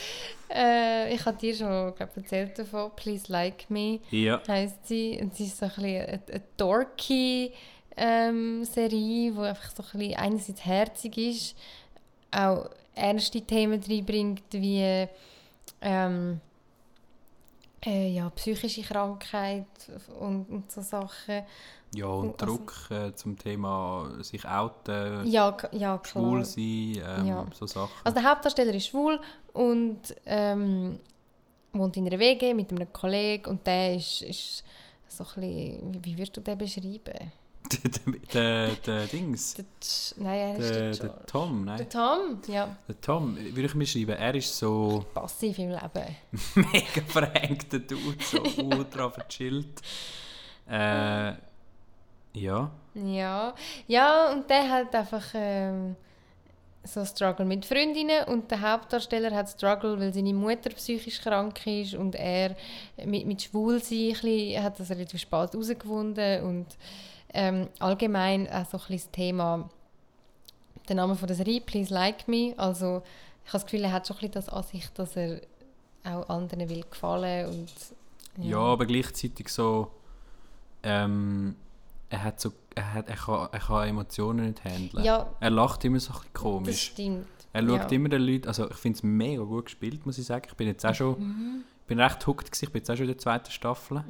[0.52, 2.90] Äh, ich habe dir schon glaub, erzählt davon.
[2.96, 4.42] Please Like Me Ja.
[4.48, 5.16] heisst sie.
[5.22, 7.52] Und sie ist so ein bisschen eine, eine dorky
[7.96, 11.56] ähm, Serie, die einfach so ein bisschen einerseits herzig ist,
[12.32, 15.06] auch ernste Themen reinbringt, wie
[15.80, 16.40] ähm,
[17.84, 19.66] äh, ja, psychische Krankheit
[20.18, 21.42] und, und so Sachen.
[21.94, 26.04] Ja, und Also- Druck äh, zum Thema sich outen, Ja, ja klar.
[26.04, 27.46] schwul sein, ähm, Ja.
[27.52, 27.90] so Sachen.
[28.02, 29.20] Also der Hauptdarsteller ist schwul
[29.52, 30.98] und ähm,
[31.72, 34.64] wohnt in einer WG mit einem Kollegen und der ist, ist
[35.08, 37.32] so ein bisschen, wie, wie würdest du den beschreiben?
[37.72, 39.64] Der, der, der Dings, Der,
[40.16, 41.26] nein, er ist der, der, der.
[41.26, 41.90] Tom, Der nein.
[41.90, 46.16] Tom, ja, Der Tom, würde ich mir schreiben, er ist so passiv im Leben.
[46.54, 49.80] mega verhängter Dude, so ultra verchillt.
[50.68, 51.32] Äh,
[52.34, 52.70] ja.
[52.94, 53.54] Ja,
[53.86, 55.96] ja und der hat einfach ähm,
[56.84, 61.94] so Struggle mit Freundinnen und der Hauptdarsteller hat Struggle, weil seine Mutter psychisch krank ist
[61.94, 62.56] und er
[63.04, 66.66] mit, mit Schwulsein hat das relativ spät herausgefunden und
[67.34, 69.68] ähm, allgemein auch so ein bisschen das Thema,
[70.88, 73.02] der Name von der Serie, Please Like Me, also
[73.44, 75.40] ich habe das Gefühl, er hat schon ein bisschen das an sich, dass er
[76.04, 77.72] auch anderen will gefallen und
[78.44, 79.90] Ja, aber gleichzeitig so,
[80.82, 81.56] ähm,
[82.10, 85.04] er hat so, er, hat, er, kann, er kann Emotionen nicht handeln.
[85.04, 85.26] Ja.
[85.40, 86.82] Er lacht immer so ein bisschen das komisch.
[86.82, 87.26] stimmt.
[87.52, 87.96] Er schaut ja.
[87.96, 90.46] immer den Leuten, also ich finde es mega gut gespielt, muss ich sagen.
[90.48, 91.64] Ich bin jetzt auch schon, Mhm.
[91.80, 94.04] ich bin recht hooked gewesen, ich bin jetzt auch schon in der zweiten Staffel.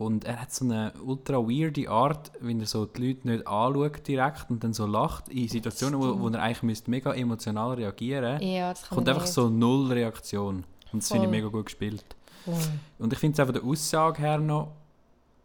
[0.00, 4.06] Und er hat so eine ultra weirde Art, wenn er so die Leute nicht anschaut
[4.08, 8.32] direkt und dann so lacht, in Situationen, wo, wo er eigentlich müsste mega emotional reagieren
[8.38, 9.32] müsste, Ja, das kann kommt einfach nicht.
[9.34, 10.64] so null Reaktion.
[10.92, 12.04] Und das finde ich mega gut gespielt.
[12.44, 12.54] Voll.
[12.98, 14.72] Und ich finde es von der Aussage her noch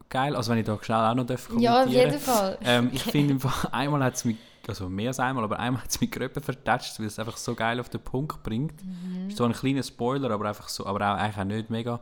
[0.08, 2.58] geil, also wenn ich da schnell auch noch darf Ja, auf kommentieren jeden Fall.
[2.64, 3.38] ähm, ich finde,
[3.72, 6.98] einmal hat es mich, also mehr als einmal, aber einmal hat es mich Gröppen vertatscht,
[6.98, 8.74] weil es einfach so geil auf den Punkt bringt.
[8.84, 9.28] Mhm.
[9.28, 12.00] Ist so ein kleiner Spoiler, aber einfach so, aber auch, eigentlich auch nicht mega.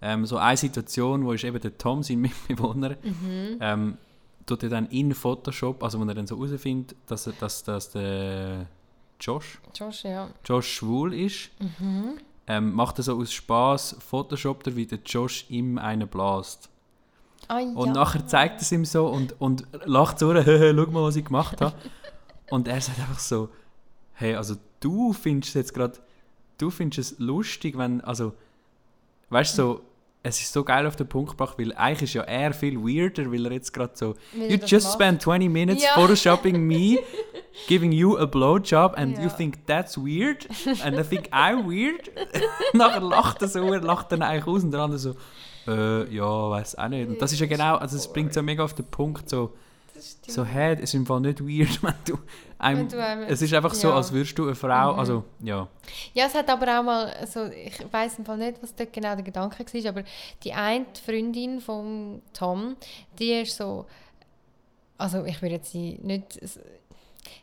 [0.00, 3.58] Ähm, so eine Situation, wo ist eben der Tom, sein Mitbewohner, Mhm.
[3.60, 3.98] ähm,
[4.46, 7.90] tut er dann in Photoshop, also wo er dann so herausfindet, dass, er- dass, dass
[7.90, 8.66] der
[9.20, 10.28] Josh, Josh, ja.
[10.44, 12.18] Josh schwul ist, Mhm.
[12.46, 16.68] ähm, macht er so aus Spaß Photoshop, wie der Josh ihm einen blast.
[17.48, 17.92] Und ja.
[17.92, 21.60] nachher zeigt es ihm so und, und lacht so, «Hehe, schau mal, was ich gemacht
[21.60, 21.74] habe.
[22.50, 23.48] und er sagt einfach so,
[24.14, 25.98] hey, also du findest jetzt gerade,
[26.58, 28.32] du findest es lustig, wenn, also,
[29.30, 29.80] weißt du, so,
[30.22, 33.30] es ist so geil auf den Punkt gebracht, weil eigentlich ist ja er viel weirder,
[33.32, 35.90] weil er jetzt gerade so, you just macht." spent 20 minutes Ja.
[35.94, 36.98] photoshopping me,
[37.68, 39.28] giving you a blowjob and you Ja.
[39.30, 40.46] think that's weird
[40.84, 42.10] and I think I'm weird.
[42.74, 45.14] nachher lacht er so, er lacht dann eigentlich aus und der andere so,
[45.66, 47.08] äh, ja, weiß auch nicht.
[47.08, 49.54] Und das ist ja genau, also es bringt so mega auf den Punkt, so,
[50.26, 52.18] so, hä, es ist im Fall nicht weird, wenn du
[52.58, 53.92] einem, Wenn du einem- es ist einfach so, ja.
[53.92, 53.96] Mhm.
[53.98, 55.68] als würdest du eine Frau, also, ja.
[56.14, 59.14] Ja, es hat aber auch mal, also ich weiß im Fall nicht, was dort genau
[59.14, 60.04] der Gedanke war, aber
[60.44, 62.76] die eine Freundin von Tom,
[63.18, 63.86] die ist so,
[64.96, 66.40] also ich würde jetzt sie nicht,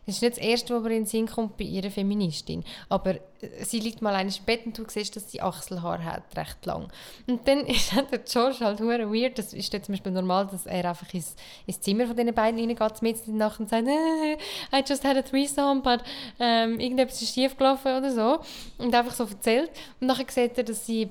[0.06, 3.15] das ist nicht das Erste, was mir in den Sinn kommt bei ihrer Feministin, aber
[3.62, 6.88] sie liegt mal eines Bett und du siehst, dass sie Achselhaar hat, recht lang.
[7.28, 10.65] Und dann ist der George halt hure weird, das ist dort zum Beispiel normal, dass
[10.65, 13.88] er einfach ins, ins Zimmer von den beiden reingeht, mitten in der Nacht und sagt,
[13.88, 14.34] äh,
[14.74, 16.02] I just had a threesome, but
[16.39, 18.39] ähm, irgendetwas ist schief gelaufen oder so.
[18.78, 19.71] Und einfach so erzählt.
[20.00, 21.10] Und nachher sieht er, dass sie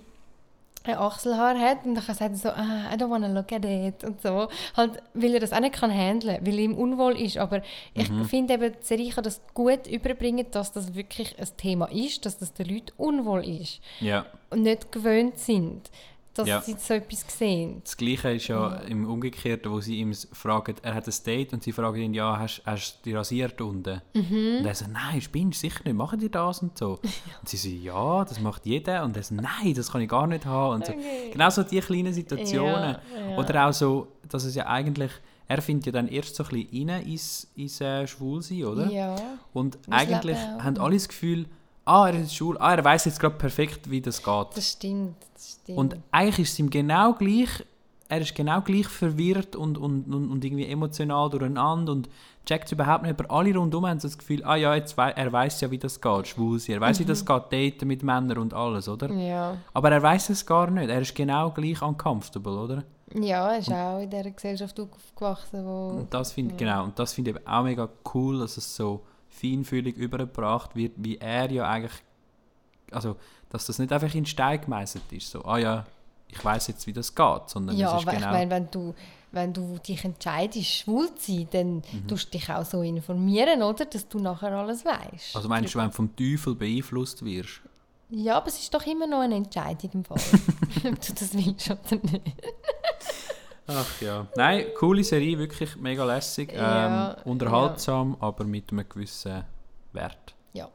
[0.86, 4.04] ein Achselhaar hat und dann sagt er so, ah, I don't wanna look at it
[4.04, 4.48] und so.
[4.76, 7.38] Halt, weil er das auch nicht kann handeln, weil ihm unwohl ist.
[7.38, 7.62] Aber
[7.94, 12.26] ich finde eben, die Serie kann das gut überbringen, dass das wirklich ein Thema ist,
[12.26, 14.26] dass das den Leuten unwohl ist Ja.
[14.50, 15.90] und nicht gewöhnt sind,
[16.34, 16.60] dass Ja.
[16.60, 17.80] sie so etwas sehen.
[17.84, 21.62] Das Gleiche ist ja im Umgekehrten, wo sie ihm fragen, er hat ein Date und
[21.62, 24.02] sie fragen ihn, ja, hast, hast du dich rasiert unten?
[24.14, 24.58] Mhm.
[24.58, 26.98] Und er sagt, nein, spinnst du sicher nicht, machen die das und so.
[27.40, 29.04] Und sie sagen, ja, das macht jeder.
[29.04, 30.74] Und er sagt, nein, das kann ich gar nicht haben.
[30.76, 30.92] Und so.
[30.92, 31.30] Okay.
[31.32, 32.96] Genau so die kleinen Situationen.
[33.14, 33.36] Ja, ja.
[33.38, 35.10] Oder auch so, dass es ja eigentlich,
[35.46, 38.90] er findet ja dann erst so ein bisschen rein ins, ins äh, Schwulsein, oder?
[38.90, 39.14] Ja.
[39.52, 41.46] Und eigentlich Leben haben alle das Gefühl,
[41.84, 44.46] ah, er ist in der Schule, ah, er weiß jetzt gerade perfekt, wie das geht.
[44.54, 45.16] Das stimmt.
[45.34, 45.78] Das stimmt.
[45.78, 47.64] Und eigentlich ist es ihm genau gleich,
[48.08, 52.08] er ist genau gleich verwirrt und, und, und, und irgendwie emotional durcheinander und
[52.44, 53.18] checkt es überhaupt nicht.
[53.18, 55.78] Aber alle rundum haben so das Gefühl, ah ja, jetzt wei er weiß ja, wie
[55.78, 56.76] das geht, schwul sein.
[56.76, 59.10] Er weiß, wie das geht, daten mit Männern und alles, oder?
[59.10, 59.56] ja.
[59.72, 60.90] Aber er weiß es gar nicht.
[60.90, 62.84] Er ist genau gleich uncomfortable, oder?
[63.20, 65.98] ja, er ist auch in dieser Gesellschaft aufgewachsen, wo...
[65.98, 69.02] Und das finde genau, und das finde ich eben auch mega cool, dass es so
[69.40, 71.92] feinfühlig übergebracht wird, wie er ja eigentlich,
[72.90, 73.16] also,
[73.50, 75.84] dass das nicht einfach in Stein gemeißelt ist, so, ah ja,
[76.28, 78.18] ich weiß jetzt, wie das geht, sondern Ja, es ist genau...
[78.26, 78.94] ich meine, wenn du,
[79.32, 82.08] wenn du dich entscheidest, schwul zu sein, dann Mhm.
[82.08, 83.84] tust du dich auch so informieren, oder?
[83.84, 85.36] Dass du nachher alles weißt.
[85.36, 87.60] Also meinst du, wenn du vom Teufel beeinflusst wirst?
[88.10, 90.18] Ja, aber es ist doch immer noch eine Entscheidung im Fall.
[90.84, 92.32] ob du das willst oder nicht.
[93.66, 94.26] Ach ja.
[94.36, 96.50] Nein, coole Serie, wirklich mega lässig.
[96.52, 99.44] Ähm, Ja, unterhaltsam, aber mit einem gewissen
[99.92, 100.34] Wert.
[100.52, 100.68] Ja.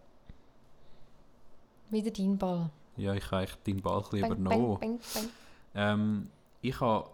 [1.89, 2.69] Wieder dein Ball.
[2.97, 4.80] Ja, ich habe echt deinen Ball ein bisschen übernommen.
[4.80, 5.30] bang, bang, bang.
[5.75, 6.30] Ähm,
[6.62, 7.10] ich habe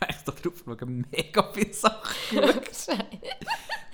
[0.00, 2.38] eigentlich da drauf geschaut, mega viele Sachen.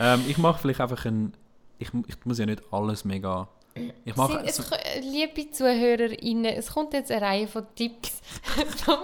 [0.00, 1.34] Ähm, ich mache vielleicht einfach ein...
[1.80, 3.48] Ich, ich muss ja nicht alles mega...
[4.04, 4.34] Ich mache...
[4.34, 4.70] Sind, es,
[5.02, 8.20] liebe ZuhörerInnen, es kommt jetzt eine Reihe von Tipps
[8.84, 8.98] von.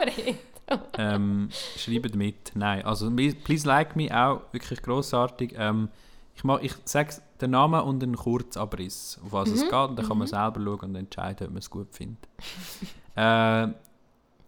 [0.98, 2.53] ähm, schreibt mit.
[2.55, 5.55] Nein, also Please Like Me auch wirklich grossartig.
[5.57, 5.88] Ähm,
[6.37, 9.72] ich mach, ich sage den Namen und einen Kurzabriss, auf was es geht.
[9.72, 12.29] Und dann kann man selber schauen und entscheiden, ob man es gut findet.
[13.14, 13.68] äh,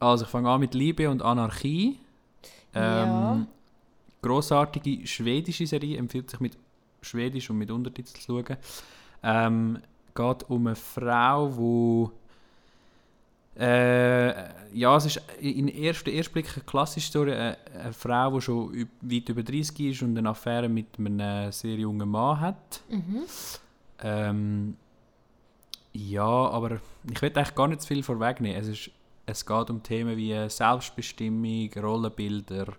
[0.01, 1.99] also ich fange an mit Liebe und Anarchie.
[2.75, 3.47] Ähm, Ja.
[4.23, 6.59] Grossartige schwedische Serie, empfiehlt sich mit
[7.01, 8.57] Schwedisch und mit Untertiteln zu schauen.
[9.23, 9.79] Ähm,
[10.15, 12.11] geht um eine Frau, die
[13.59, 14.29] äh,
[14.75, 17.33] ja, es ist in ersten Erstblick eine klassische Story.
[17.33, 21.77] Eine, eine Frau, die schon weit über 30 ist und eine Affäre mit einem sehr
[21.77, 22.83] jungen Mann hat.
[24.03, 24.77] Ähm,
[25.95, 28.61] ja, aber ich will eigentlich gar nicht zu viel vorwegnehmen.
[28.61, 28.91] Es, ist,
[29.25, 32.75] es geht um Themen wie Selbstbestimmung, Rollenbilder,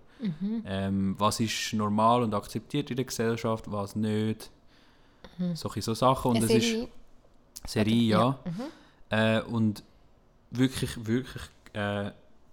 [0.65, 4.51] ähm, was ist normal und akzeptiert in der Gesellschaft, was nicht.
[5.55, 6.31] Solche so Sachen.
[6.31, 6.87] Und Eine es ist Serie.
[7.65, 8.39] Serie, Oder-
[9.09, 9.37] ja.
[9.37, 9.83] Äh, und
[10.51, 12.12] wirklich, wirklich äh,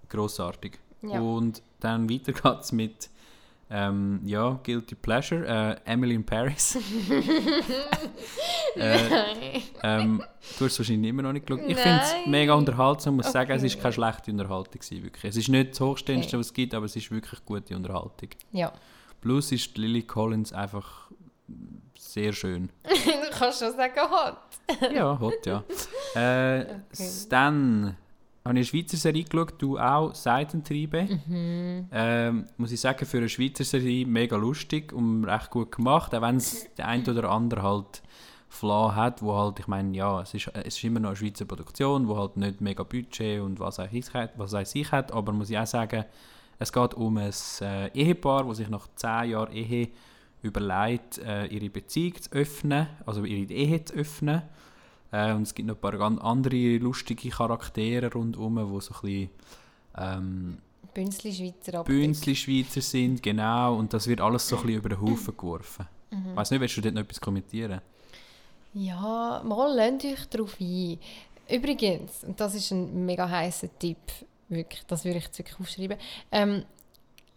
[0.09, 0.79] grossartig.
[1.03, 1.21] Ja.
[1.21, 3.11] Und dann weiter geht's mit
[3.71, 6.77] ähm, ja, Guilty Pleasure, äh, Emily in Paris.
[8.77, 10.23] äh, ähm,
[10.59, 11.65] du hast es wahrscheinlich immer noch nicht geschaut.
[11.67, 13.67] Ich finde es mega unterhaltsam, muss sagen, es Okay.
[13.67, 15.25] ist keine schlechte Unterhaltung gewesen, wirklich.
[15.25, 16.41] Es ist nicht das Hochstehendste, Okay.
[16.41, 18.29] was es gibt, aber es ist wirklich gute Unterhaltung.
[18.53, 18.73] Ja.
[19.21, 21.04] Plus ist Lily Collins einfach
[21.99, 22.71] sehr schön.
[22.85, 24.93] du kannst schon sagen, hot.
[24.93, 25.63] Ja, hot, ja.
[26.17, 27.97] Äh, s- Dann
[28.45, 31.09] habe ich eine Schweizer Serie geschaut, du auch, Seitentriebe.
[31.93, 36.23] Ähm, muss ich sagen, für eine Schweizer Serie mega lustig und recht gut gemacht, auch
[36.23, 38.03] wenn es der ein oder andere halt
[38.49, 41.45] Flaw hat, wo halt, ich meine, ja, es ist, es ist immer noch eine Schweizer
[41.45, 45.11] Produktion, wo halt nicht mega Budget und was auch ich hat, was auch sich hat,
[45.11, 46.05] aber muss ich auch sagen,
[46.61, 49.89] es geht um ein äh, Ehepaar, das sich nach 10 Jahren Ehe
[50.45, 54.43] überlegt, äh, ihre Beziehung zu öffnen, also ihre Ehe zu öffnen.
[55.11, 59.01] Äh, und es gibt noch ein paar ganz andere lustige Charaktere rundherum, die so ein
[59.01, 59.31] bisschen
[59.97, 60.59] ähm.
[60.95, 63.77] Bünzli-Schweizer sind, genau.
[63.77, 65.89] Und das wird alles so ein bisschen über den Haufen geworfen.
[66.11, 67.81] Ich weiss nicht, willst du dort noch etwas kommentieren?
[68.75, 70.99] Ja, mal lernt euch darauf ein.
[71.51, 73.99] Übrigens, und das ist ein mega heißer Tipp,
[74.49, 75.99] wirklich, das würde ich jetzt wirklich aufschreiben.
[76.33, 76.65] Ähm,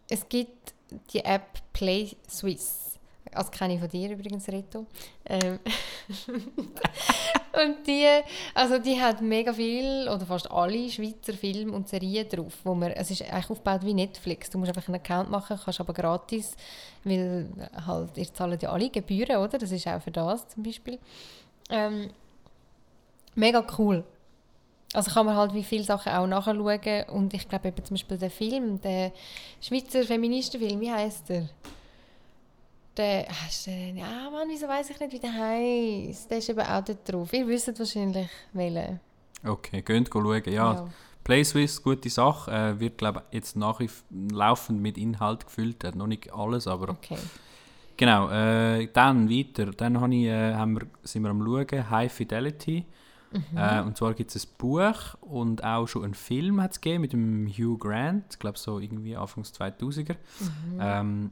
[0.09, 0.73] es gibt
[1.13, 2.86] die App Play Swiss.
[3.33, 4.85] Also kenne ich von dir übrigens, Reto.
[5.25, 5.59] Ähm,
[6.37, 8.05] und die,
[8.53, 12.91] also die hat mega viel oder fast alle Schweizer Filme und Serien drauf, wo man,
[12.91, 14.49] es ist eigentlich aufgebaut wie Netflix.
[14.49, 16.55] Du musst einfach einen Account machen, kannst aber gratis,
[17.03, 17.47] weil
[17.85, 19.57] halt, ihr zahlt ja alle Gebühren, oder?
[19.57, 20.99] Das ist auch für das zum Beispiel.
[21.69, 22.09] Ähm,
[23.35, 24.03] mega cool.
[24.93, 28.17] Also kann man halt wie viele Sachen auch nachschauen und ich glaube eben zum Beispiel
[28.17, 29.11] der Film, der
[29.61, 31.49] Schweizer Feministenfilm, wie heißt der?
[32.97, 36.31] Der, ah, ist der, ja Mann, wieso weiß ich nicht, wie der heißt?
[36.31, 37.31] Der ist eben auch dort drauf.
[37.31, 38.99] Ihr wisst wahrscheinlich, welchen.
[39.45, 40.41] Okay, könnt schauen.
[40.47, 40.87] Ja,
[41.23, 42.51] PlaySwiss, gute Sache.
[42.51, 43.79] Äh, wird, glaube jetzt nach
[44.31, 45.83] laufend mit Inhalt gefüllt.
[45.83, 47.17] Hat noch nicht alles, aber Okay.
[47.97, 49.65] Genau, äh, dann weiter.
[49.67, 52.85] Dann ich, äh, haben wir, sind wir am Schauen, High Fidelity.
[53.55, 57.13] Äh, und zwar gibt es ein Buch und auch schon einen Film hat es mit
[57.13, 60.15] dem Hugh Grant, ich glaube so irgendwie Anfangs 2000er.
[60.79, 61.31] Ähm,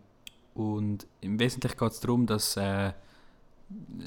[0.56, 2.92] und im Wesentlichen geht es darum, dass äh,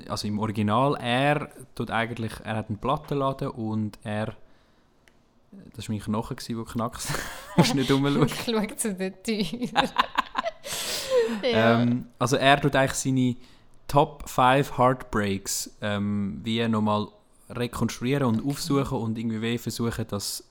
[0.09, 4.35] also im Original er tut eigentlich, er hat einen Plattenladen und er
[5.75, 7.09] das war mein Knochen, der knackt.
[7.57, 8.27] Musst nicht rumschauen.
[8.27, 9.71] Ich schaue zu den Türen.
[11.43, 11.81] ja.
[11.81, 13.37] Ähm, also er tut eigentlich seine
[13.87, 17.09] Top 5 Heartbreaks ähm, wie nochmal
[17.49, 20.45] rekonstruieren und aufsuchen und irgendwie wie versuchen, dass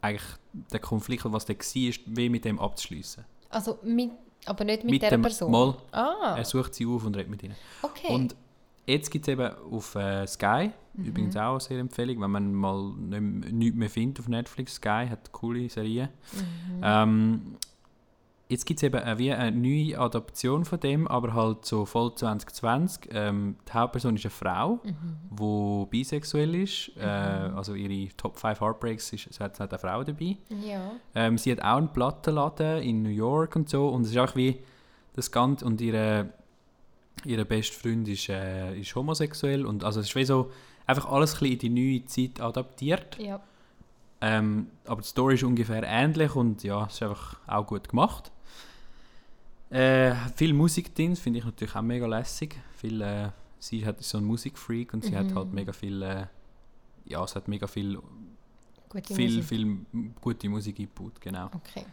[0.00, 3.24] eigentlich der Konflikt, was der war, wie mit dem abzuschließen.
[3.50, 4.10] also mit,
[4.46, 5.50] aber nicht mit, Mit dem Person.
[5.50, 5.76] Mal.
[5.92, 7.54] Ah, Er sucht sie auf und redet mit ihnen.
[7.82, 8.12] okay.
[8.12, 8.34] Und
[8.86, 11.04] jetzt gibt es eben auf äh, Sky, Mhm.
[11.06, 14.74] übrigens auch eine sehr Empfehlung, wenn man mal nicht, nichts mehr findet auf Netflix.
[14.76, 16.08] Sky hat coole Serien.
[16.32, 16.80] Mhm.
[16.84, 17.56] Ähm,
[18.48, 22.14] jetzt gibt es eben äh, wie eine neue Adaption von dem, aber halt so voll
[22.14, 23.08] 2020.
[23.12, 25.16] Ähm, die Hauptperson ist eine Frau, Mhm.
[25.30, 26.90] die bisexuell ist.
[26.96, 30.36] Äh, also ihre Top 5 Heartbreaks ist, es hat, eine Frau dabei.
[30.64, 30.92] ja.
[31.14, 33.88] Ähm, sie hat auch einen Plattenladen in New York und so.
[33.88, 34.58] Und es ist auch wie
[35.14, 35.64] das Ganze.
[35.64, 36.28] Und ihre,
[37.24, 39.64] ihre beste Freund ist, äh, ist homosexuell.
[39.64, 40.50] Und also es ist wie so
[40.86, 43.18] einfach alles ein bisschen in die neue Zeit adaptiert.
[43.18, 43.40] Ja.
[44.20, 48.30] Ähm, aber die Story ist ungefähr ähnlich und ja, es ist einfach auch gut gemacht.
[49.74, 52.56] Äh, viel Musik drin, finde ich natürlich auch mega lässig.
[52.76, 56.26] Viel, äh, sie hat so einen Musikfreak und sie hat halt mega viel, äh,
[57.06, 57.98] ja, es hat mega viel,
[58.88, 59.44] Gute viel, Musik.
[59.48, 59.78] viel
[60.20, 61.46] gute Musik eingebaut, genau.
[61.46, 61.84] Okay.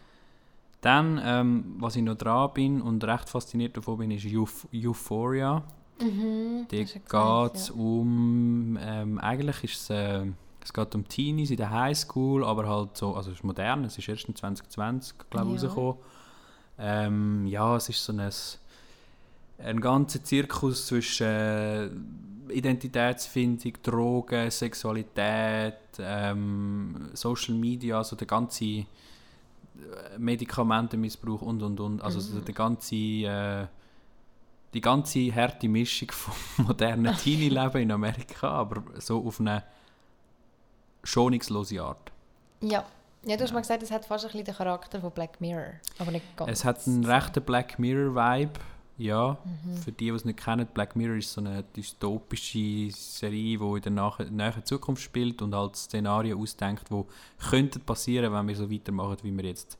[0.82, 5.63] Dann, ähm, was ich noch dran bin und recht fasziniert davon bin, ist Euph Euphoria.
[5.99, 6.67] Mhm.
[6.69, 10.25] Da geht es um, ähm, eigentlich ist es, äh,
[10.63, 13.97] es geht um Teenies in der Highschool, aber halt so, also es ist modern, es
[13.97, 15.67] ist erst in 2020, glaube ich, Ja.
[15.67, 15.95] rausgekommen.
[16.84, 18.32] Ähm, ja, es ist so ein,
[19.59, 21.89] ein ganzer Zirkus zwischen äh,
[22.51, 28.86] Identitätsfindung, Drogen, Sexualität, ähm, Social Media, also der ganze äh,
[30.17, 33.67] Medikamentenmissbrauch und und und, also so der ganze äh,
[34.73, 39.63] die ganze harte Mischung vom modernen Teenie-Leben in Amerika, aber so auf eine
[41.03, 42.11] schonungslose Art.
[42.61, 42.86] Ja.
[43.24, 45.74] Ja, du hast mal gesagt, es hat fast ein bisschen den Charakter von Black Mirror,
[45.99, 46.51] aber nicht ganz.
[46.51, 48.59] Es hat einen rechten Black Mirror-Vibe,
[48.97, 49.38] ja.
[49.43, 49.78] Mhm.
[49.78, 53.95] Für die, die es nicht kennen, Black Mirror ist so eine dystopische Serie, die in
[53.95, 57.03] der nahen Zukunft spielt und halt Szenarien ausdenkt, die
[57.49, 59.78] könnten passieren, wenn wir so weitermachen, wie wir jetzt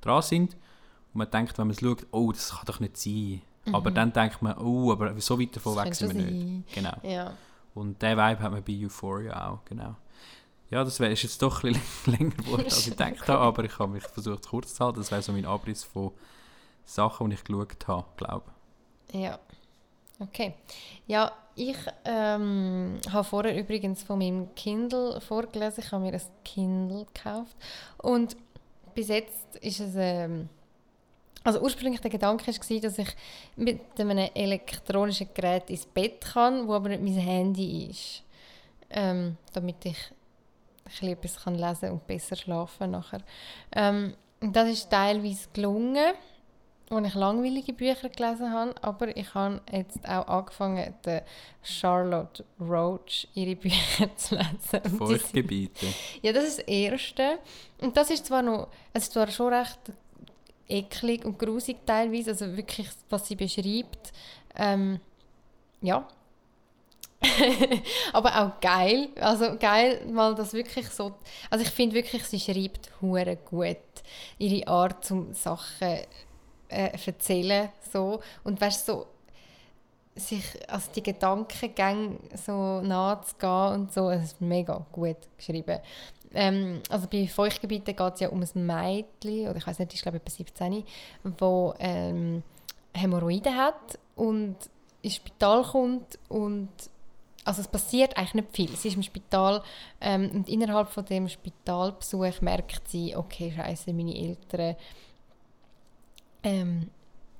[0.00, 0.54] dran sind.
[0.54, 3.42] Und man denkt, wenn man es schaut, oh, das kann doch nicht sein.
[3.72, 5.76] Aber dann denkt man, oh, aber so weit davon Mhm.
[5.76, 6.74] Das weg sind wir nicht.
[6.74, 6.96] Genau.
[7.02, 7.32] Ja.
[7.74, 9.96] Und der Vibe hat man bei Euphoria auch, genau.
[10.74, 13.62] Ja, das wär, ist jetzt doch ein bisschen länger geworden, als ich gedacht habe, aber
[13.62, 14.98] ich habe mich versucht kurz zu halten.
[14.98, 16.10] Das wäre so mein Abriss von
[16.84, 18.50] Sachen, die ich geschaut habe, glaube
[19.12, 19.38] Ja.
[20.18, 20.54] Okay.
[21.06, 25.84] Ja, ich ähm, habe vorher übrigens von meinem Kindle vorgelesen.
[25.84, 27.56] Ich habe mir ein Kindle gekauft.
[27.98, 28.36] Und
[28.96, 29.94] bis jetzt ist es.
[29.94, 30.48] Ähm,
[31.44, 33.16] also ursprünglich der Gedanke war, dass ich
[33.54, 38.24] mit einem elektronischen Gerät ins Bett kann, wo aber nicht mein Handy ist.
[38.90, 40.12] Ähm, damit ich
[40.84, 43.22] bisschen etwas kann lesen und besser schlafen nachher.
[43.72, 46.14] Ähm, das ist teilweise gelungen
[46.90, 51.22] wo ich langweilige Bücher gelesen habe, aber ich habe jetzt auch angefangen, den
[51.62, 54.98] Charlotte Roach ihre Bücher zu lesen.
[54.98, 55.86] Feuchtgebiete.
[56.22, 57.38] ja, das ist das Erste.
[57.80, 59.78] Und das ist zwar noch, es ist zwar schon recht
[60.68, 64.12] eklig und grusig teilweise, also wirklich, was sie beschreibt,
[64.56, 65.00] ähm,
[65.80, 66.06] ja.
[68.12, 71.14] Aber auch geil, also geil, mal das wirklich so,
[71.50, 73.76] also ich finde wirklich, sie schreibt hure gut,
[74.38, 75.98] ihre Art zum Sachen
[76.68, 79.06] äh, erzählen, so, und weißt so,
[80.16, 85.80] sich, also die Gedankengänge so nachzugehen und so, es ist mega gut geschrieben.
[86.32, 90.02] Ähm, also bei Feuchtgebieten geht es ja um ein Mädchen, oder ich weiß nicht, ist
[90.02, 90.84] glaube ich etwa 17,
[91.38, 92.42] wo ähm,
[92.92, 94.56] Hämorrhoiden hat und
[95.02, 96.70] ins Spital kommt und
[97.44, 98.76] also es passiert eigentlich nicht viel.
[98.76, 99.62] Sie ist im Spital
[100.00, 104.76] ähm, und innerhalb von dem Spitalbesuch merkt sie, okay, scheiße, meine Eltern
[106.42, 106.90] ähm,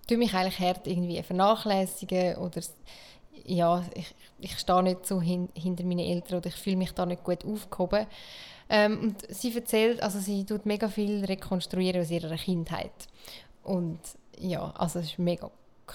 [0.09, 2.61] tun mich eigentlich hart irgendwie vernachlässigen oder
[3.47, 7.05] ja, ich, ich stehe nicht so hin, hinter meinen Eltern oder ich fühle mich da
[7.05, 8.07] nicht gut aufgehoben.
[8.69, 13.09] Ähm, und sie erzählt, also sie tut mega viel rekonstruieren aus ihrer Kindheit.
[13.63, 14.01] Und
[14.39, 15.51] ja, also es ist mega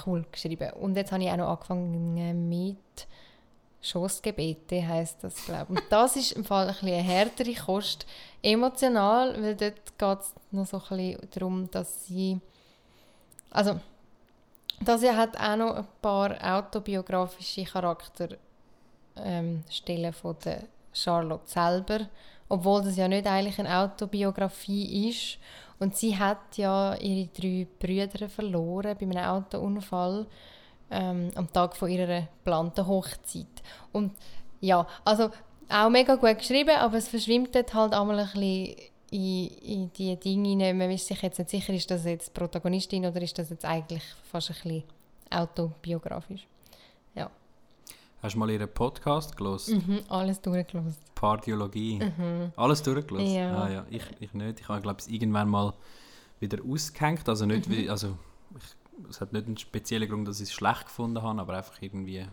[0.05, 0.71] cool geschrieben.
[0.73, 2.77] Und jetzt habe ich auch noch angefangen mit
[3.81, 5.79] Schossgebete heißt das, glaube ich.
[5.89, 8.05] Das ist im Fall ein eine härtere Kost,
[8.41, 12.39] emotional, weil dort geht es noch so ein bisschen darum, dass sie,
[13.49, 13.79] also
[14.81, 18.39] das hat auch noch ein paar autobiografische Charakterstellen
[19.17, 20.63] ähm, von der
[20.93, 22.07] Charlotte selber,
[22.47, 25.37] obwohl das ja nicht eigentlich eine Autobiografie ist.
[25.79, 30.27] Und sie hat ja ihre drei Brüder verloren bei einem Autounfall
[30.91, 33.47] ähm, am Tag von ihrer geplanten Hochzeit.
[33.91, 34.11] Und
[34.61, 35.29] ja, also
[35.69, 38.75] auch mega gut geschrieben, aber es verschwimmt halt einmal ein bisschen
[39.11, 40.77] in, in die Dinge hinein.
[40.77, 44.03] Man ist sich jetzt nicht sicher, ist das jetzt Protagonistin oder ist das jetzt eigentlich
[44.31, 44.83] fast ein bisschen
[45.29, 46.47] autobiografisch.
[47.15, 47.29] Ja.
[48.21, 49.83] Hast du mal ihren Podcast gelesen?
[49.85, 50.95] Mhm, alles durchgelesen.
[51.15, 51.99] Pardiologie.
[52.55, 53.35] Alles durchgelesen?
[53.35, 53.63] Ja.
[53.63, 53.85] Ah, ja.
[53.89, 54.59] Ich, ich nicht.
[54.59, 55.73] Ich habe, glaube ich, irgendwann mal
[56.39, 57.27] wieder ausgehängt.
[57.29, 58.17] Also nicht, wie, also
[58.57, 58.63] ich,
[59.09, 62.25] es hat nicht einen speziellen Grund, dass ich es schlecht gefunden habe, aber einfach irgendwie...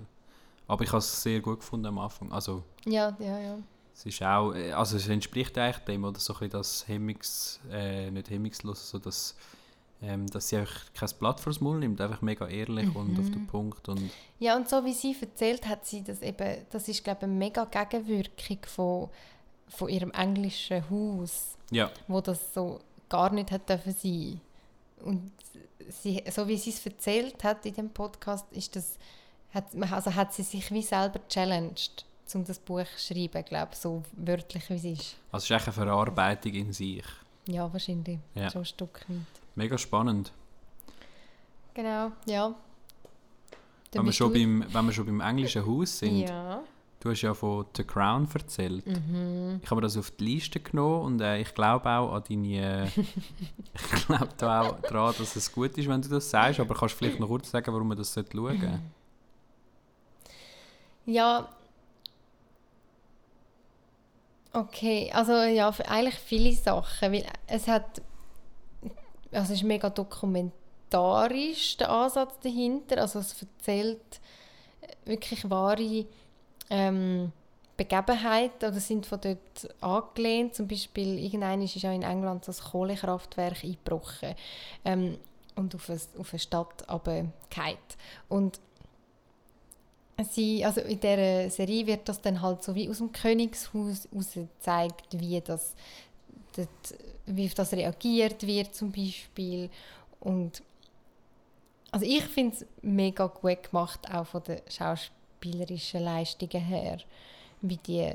[0.69, 2.33] Aber ich habe es sehr gut gefunden am Anfang.
[2.33, 3.59] Also Ja, ja, ja.
[3.95, 4.53] es ist auch...
[4.53, 7.61] äh, Also es entspricht eigentlich dem, oder so ein bisschen das Hemmungs...
[7.71, 9.37] Äh, nicht hemmungslos, so dass...
[10.03, 13.47] Ähm, dass sie einfach kein Blatt vors Maul nimmt, einfach mega ehrlich und auf den
[13.47, 14.11] Punkt und...
[14.39, 17.33] Ja, und so wie sie erzählt hat, sie das eben, das ist glaube ich eine
[17.33, 19.09] mega Gegenwirkung von,
[19.69, 24.41] von ihrem englischen Haus, Ja, wo das so gar nicht hat dürfen sein.
[25.03, 25.31] Und
[25.89, 28.99] sie, so wie sie es erzählt hat in dem Podcast, ist das,
[29.53, 34.03] hat, also hat sie sich wie selber challenged, um das Buch zu schreiben, glaube so
[34.17, 35.17] wörtlich wie es ist.
[35.31, 37.05] also es ist eine Verarbeitung in sich.
[37.49, 38.19] Ja, wahrscheinlich.
[38.35, 38.51] Ja.
[38.51, 39.19] So ein Stück weit.
[39.55, 40.33] Mega spannend.
[41.75, 42.55] Genau, ja.
[43.93, 46.63] Dann Wenn wir, schon du- beim, wenn wir schon beim englischen Haus sind, Ja.
[47.01, 48.87] Du hast ja von The Crown erzählt.
[48.87, 49.61] Mhm.
[49.63, 52.85] Ich habe das auf die Liste genommen und äh, ich glaube auch an deine.
[52.85, 52.87] Äh,
[53.75, 56.95] ich glaube da auch daran, dass es gut ist, wenn du das sagst, aber kannst
[56.95, 58.81] du vielleicht noch kurz sagen, warum man das schauen sollte?
[61.07, 61.49] Ja.
[64.53, 68.01] Okay, also ja, eigentlich viele Sachen, weil es hat,
[69.31, 74.01] also es ist mega dokumentarisch der Ansatz dahinter, also es erzählt
[74.81, 76.07] äh, wirklich wahre
[76.71, 77.33] ähm,
[77.77, 80.55] Begebenheiten oder sind von dort angelehnt.
[80.55, 84.35] Zum Beispiel, irgendwann ist ja in England das Kohlekraftwerk eingebrochen
[84.85, 85.19] ähm,
[85.57, 87.79] und auf eine, auf eine Stadt runtergefallen.
[88.29, 88.61] Und
[90.31, 94.33] sie, also in dieser Serie wird das dann halt so wie aus dem Königshaus heraus
[94.33, 95.75] gezeigt, wie das,
[96.57, 96.95] dort,
[97.27, 99.69] wie auf das reagiert wird zum Beispiel.
[100.21, 100.63] Und
[101.91, 104.61] also ich finde es mega gut gemacht, auch von den
[105.37, 106.99] schauspielerischen Leistungen her,
[107.61, 108.13] wie die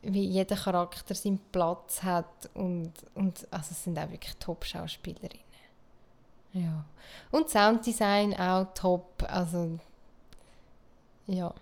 [0.00, 5.42] wie jeder Charakter seinen Platz hat und, und also es sind auch wirklich Top-Schauspielerinnen.
[6.52, 6.84] Ja.
[7.32, 9.80] Und Sounddesign auch top, also
[11.26, 11.52] ja.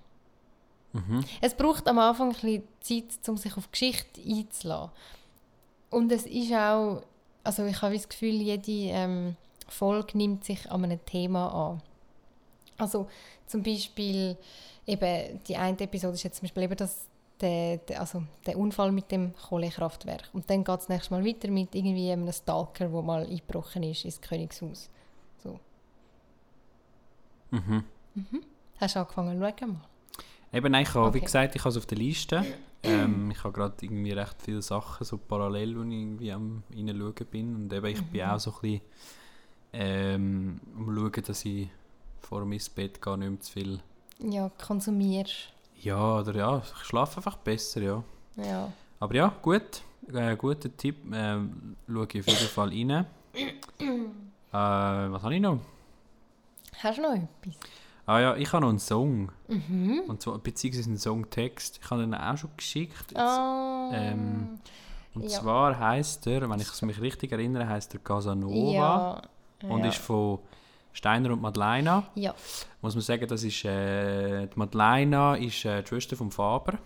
[0.93, 1.25] Mhm.
[1.41, 4.91] Es braucht am Anfang ein bisschen Zeit, um sich auf die Geschichte einzulassen.
[5.89, 7.03] Und es ist auch,
[7.43, 11.83] also ich habe das Gefühl, jede ähm, Folge nimmt sich an einem Thema an.
[12.79, 13.09] Also
[13.47, 14.37] zum Beispiel,
[14.87, 17.07] eben die eine Episode ist jetzt zum Beispiel eben das,
[17.41, 20.29] der, der, also der Unfall mit dem Kohlekraftwerk.
[20.33, 24.05] Und dann geht es nächstes Mal weiter mit irgendwie einem Stalker, der mal eingebrochen ist
[24.05, 24.89] ins Königshaus.
[25.43, 25.59] So.
[27.51, 27.85] Mhm.
[28.79, 29.73] Hast du angefangen zu schauen?
[29.73, 29.81] Mal?
[30.53, 31.27] Eben, nein, ich habe, wie Okay.
[31.27, 32.45] gesagt, ich habe es auf der Liste.
[32.83, 37.15] Ähm, ich habe gerade irgendwie recht viele Sachen so parallel, wo ich irgendwie am reinschauen
[37.31, 37.55] bin.
[37.55, 38.81] Und eben, ich bin auch so ein bisschen
[39.73, 41.69] ähm, am schauen, dass ich
[42.29, 43.81] vor dem Bett gehe, nicht mehr zu viel...
[44.19, 45.53] Ja, konsumierst.
[45.81, 48.03] Ja, oder ja, ich schlafe einfach besser, ja.
[48.37, 48.73] Ja.
[48.99, 49.83] Aber ja, gut.
[50.13, 50.97] Äh, guter Tipp.
[51.13, 52.91] Ähm, schaue ich auf jeden Fall rein.
[53.81, 55.59] äh, was habe ich noch?
[56.79, 57.55] Hast du noch etwas?
[58.07, 59.31] Ah ja, ich habe noch einen Song.
[59.49, 60.03] Mhm.
[60.07, 61.81] Und zwar, beziehungsweise einen Songtext.
[61.83, 63.11] Ich habe den auch schon geschickt.
[63.11, 64.59] Jetzt, Ah, ähm,
[65.15, 65.29] Und ja.
[65.29, 69.23] zwar heißt er, wenn ich es mich richtig erinnere, heißt er Casanova.
[69.63, 69.69] ja.
[69.69, 69.89] Und ja.
[69.89, 70.39] ist von
[70.97, 72.05] Steiner und Madeleine.
[72.15, 72.35] Ja,
[72.81, 76.79] Muss man sagen, das ist, äh, die Madeleine ist äh, die Schwester vom Faber.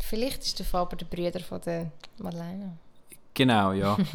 [0.00, 2.78] vielleicht ist der Faber der Brüder von der Madeleine.
[3.34, 3.96] Genau, ja.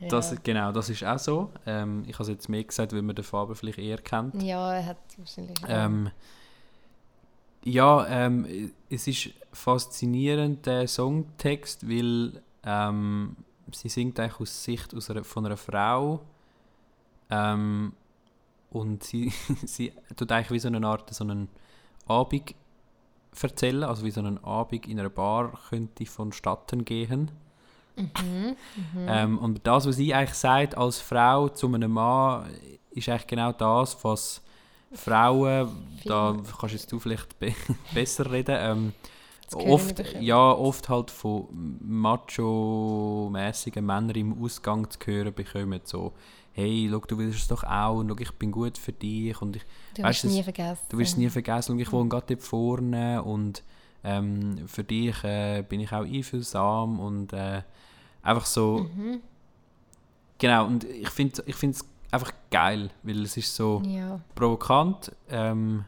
[0.00, 0.08] Ja.
[0.08, 1.50] Das, genau, das ist auch so.
[1.64, 4.42] Ähm, ich habe es jetzt mehr gesagt, weil man den Faber vielleicht eher kennt.
[4.42, 5.56] ja, er hat wahrscheinlich.
[5.68, 6.10] Ähm,
[7.62, 13.36] ja, ähm, es ist faszinierend, der Songtext, weil ähm,
[13.70, 16.20] sie singt eigentlich aus Sicht aus einer, von einer Frau
[17.30, 17.92] ähm,
[18.70, 19.32] und sie,
[19.64, 21.48] sie tut eigentlich wie so eine Art so einen
[22.06, 22.54] Abend
[23.40, 27.30] erzählen, also wie so einen Abend in einer Bar könnte vonstatten gehen.
[27.96, 28.56] Mhm,
[29.06, 32.50] Ähm, und das, was sie eigentlich sagt als Frau zu einem Mann,
[32.90, 34.42] ist eigentlich genau das, was
[34.92, 35.70] Frauen,
[36.04, 37.54] da kannst jetzt du vielleicht be
[37.94, 38.56] besser reden.
[38.58, 38.92] Ähm,
[39.54, 41.46] oft, ja, oft halt von
[41.80, 46.12] macho-mäßigen Männern im Ausgang zu hören bekommen, so
[46.54, 49.56] «Hey, schau, du willst es doch auch und schau, ich bin gut für dich und
[49.56, 49.62] ich,
[49.94, 50.84] Du wirst du, nie vergessen.
[50.90, 53.62] du wirst es nie vergessen und ich wohne gerade dort vorne und
[54.04, 57.62] ähm, für dich äh, bin ich auch einfühlsam und äh,
[58.22, 59.20] einfach so...» Mhm.
[60.38, 64.20] Genau, und ich finde ich es einfach geil, weil es ist so Ja.
[64.34, 65.12] provokant.
[65.30, 65.84] Ähm,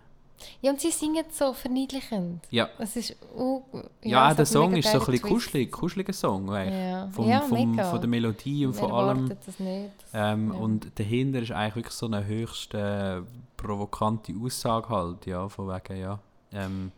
[0.60, 2.44] ja, und sie singen so verniedlichend.
[2.50, 3.62] ja, Es ist uh,
[4.02, 6.48] ja, es der Song ist so ein bisschen kuschelig, kuscheliger Song.
[6.48, 6.72] weißt.
[6.72, 9.28] Ja, Vom, ja vom, von der Melodie und von allem.
[9.28, 9.90] das nicht.
[10.12, 10.58] Ähm, ja.
[10.58, 13.22] Und dahinter ist eigentlich wirklich so eine höchst äh,
[13.56, 16.18] provokante Aussage halt, ja, von wegen, ja.
[16.52, 16.92] Ähm,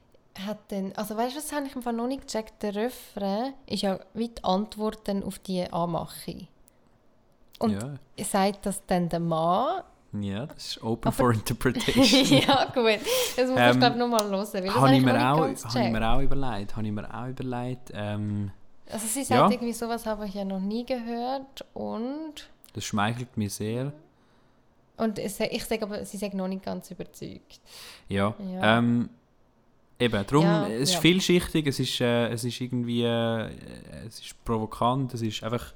[0.45, 2.63] hat denn, also weißt du, was habe ich im Fall noch nicht gecheckt?
[2.63, 6.49] Der Refrain ist ja wie die Antwort dann auf die Anmachung.
[7.59, 9.83] Und ja, sagt das dann der Mann?
[10.23, 12.39] Ja, das ist open Aber- for interpretation.
[12.41, 13.01] ja, gut.
[13.37, 14.75] Das muss Ähm, ich glaube nochmal hören.
[14.75, 17.91] Habe ich, mir auch, hab ich mir auch überlegt, habe ich mir auch überlegt.
[17.95, 18.51] Ähm,
[18.91, 19.51] Also sie sagt Ja.
[19.51, 22.49] irgendwie, sowas habe ich ja noch nie gehört und...
[22.75, 23.93] das schmeichelt mir sehr.
[24.97, 27.61] Und ich sage aber, sie sagt noch nicht ganz überzeugt.
[28.09, 28.35] Ja.
[28.55, 28.79] Ja.
[28.79, 29.11] Ähm,
[29.99, 33.51] eben, darum, Ja, es ist vielschichtig, es ist, äh, es ist irgendwie, äh,
[34.07, 35.75] es ist provokant, es ist einfach,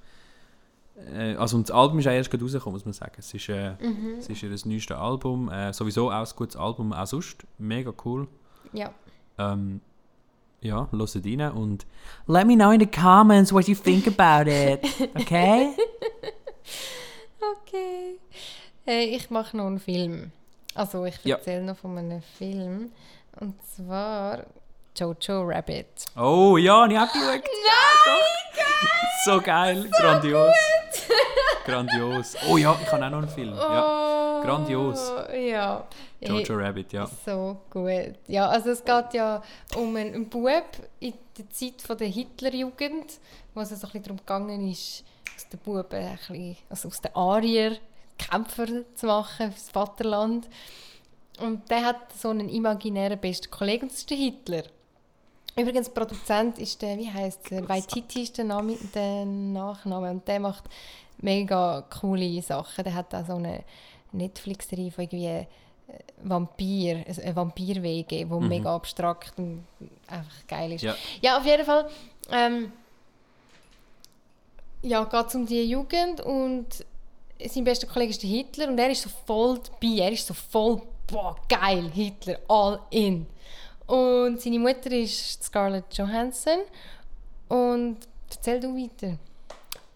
[1.39, 3.13] also und das Album ist auch erst gerade rausgekommen, muss man sagen.
[3.19, 4.17] Es ist, äh, Mhm.
[4.19, 8.29] es ist ihr neuestes Album, äh, sowieso auch ein gutes Album, auch sonst, mega cool.
[8.73, 8.93] Ja.
[9.39, 9.81] Ähm,
[10.63, 11.87] ja, hört rein und
[12.27, 14.81] let me know in the comments what you think about it,
[15.17, 15.71] okay?
[17.63, 18.19] Okay.
[18.87, 20.33] Äh, ich mache noch einen Film.
[20.75, 21.37] Also ich Ja.
[21.37, 22.91] erzähle noch von einem Film.
[23.41, 24.45] Und zwar
[25.01, 26.05] Jojo Rabbit.
[26.15, 27.43] Oh ja, ich hab die geschaut.
[29.25, 30.55] So geil, grandios.
[31.65, 32.37] Grandios.
[32.47, 33.55] Oh ja, ich habe auch noch einen Film.
[33.55, 34.41] Ja.
[34.41, 35.11] Oh, grandios.
[35.33, 35.87] Ja.
[36.21, 37.09] Jojo Rabbit, ja.
[37.25, 38.17] So gut.
[38.27, 39.43] Ja, also es geht ja
[39.75, 40.67] um einen, einen Bub
[40.99, 43.21] in der Zeit von der Hitlerjugend,
[43.55, 45.03] wo es so ein bisschen darum gegangen ist,
[45.35, 47.79] aus den Buben ein bisschen, also aus den Arier
[48.19, 50.47] Kämpfer zu machen fürs Vaterland.
[51.39, 54.65] Und der hat so einen imaginären besten Kollegen, und das ist der Hitler.
[55.61, 57.69] Übrigens, der Produzent ist der, wie heißt der?
[57.69, 60.11] Waititi ist der, Name, der Nachname.
[60.11, 60.65] Und der macht
[61.19, 62.85] mega coole Sachen.
[62.85, 63.65] Der hat auch so eine
[64.13, 65.47] Netflix-Serie von irgendwie äh,
[66.23, 69.65] Vampir, also eine Vampir-WG, wo mega abstrakt und
[70.07, 70.83] einfach geil ist.
[70.83, 70.95] Ja.
[71.21, 71.89] Ja, auf jeden Fall.
[72.31, 72.73] Ähm,
[74.83, 76.85] ja, geht es um die Jugend und
[77.49, 80.05] sein bester Kollege ist der Hitler und er ist so voll dabei.
[80.05, 83.27] Er ist so voll, boah, geil, Hitler, all in.
[83.91, 86.61] Und seine Mutter ist Scarlett Johansson
[87.49, 87.97] und
[88.31, 89.19] erzähl du weiter.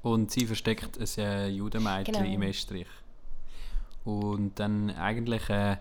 [0.03, 2.27] Und sie versteckt ein äh, Judenmädchen Genau.
[2.29, 2.89] im Estrich.
[4.05, 5.77] Und dann eigentlich, äh,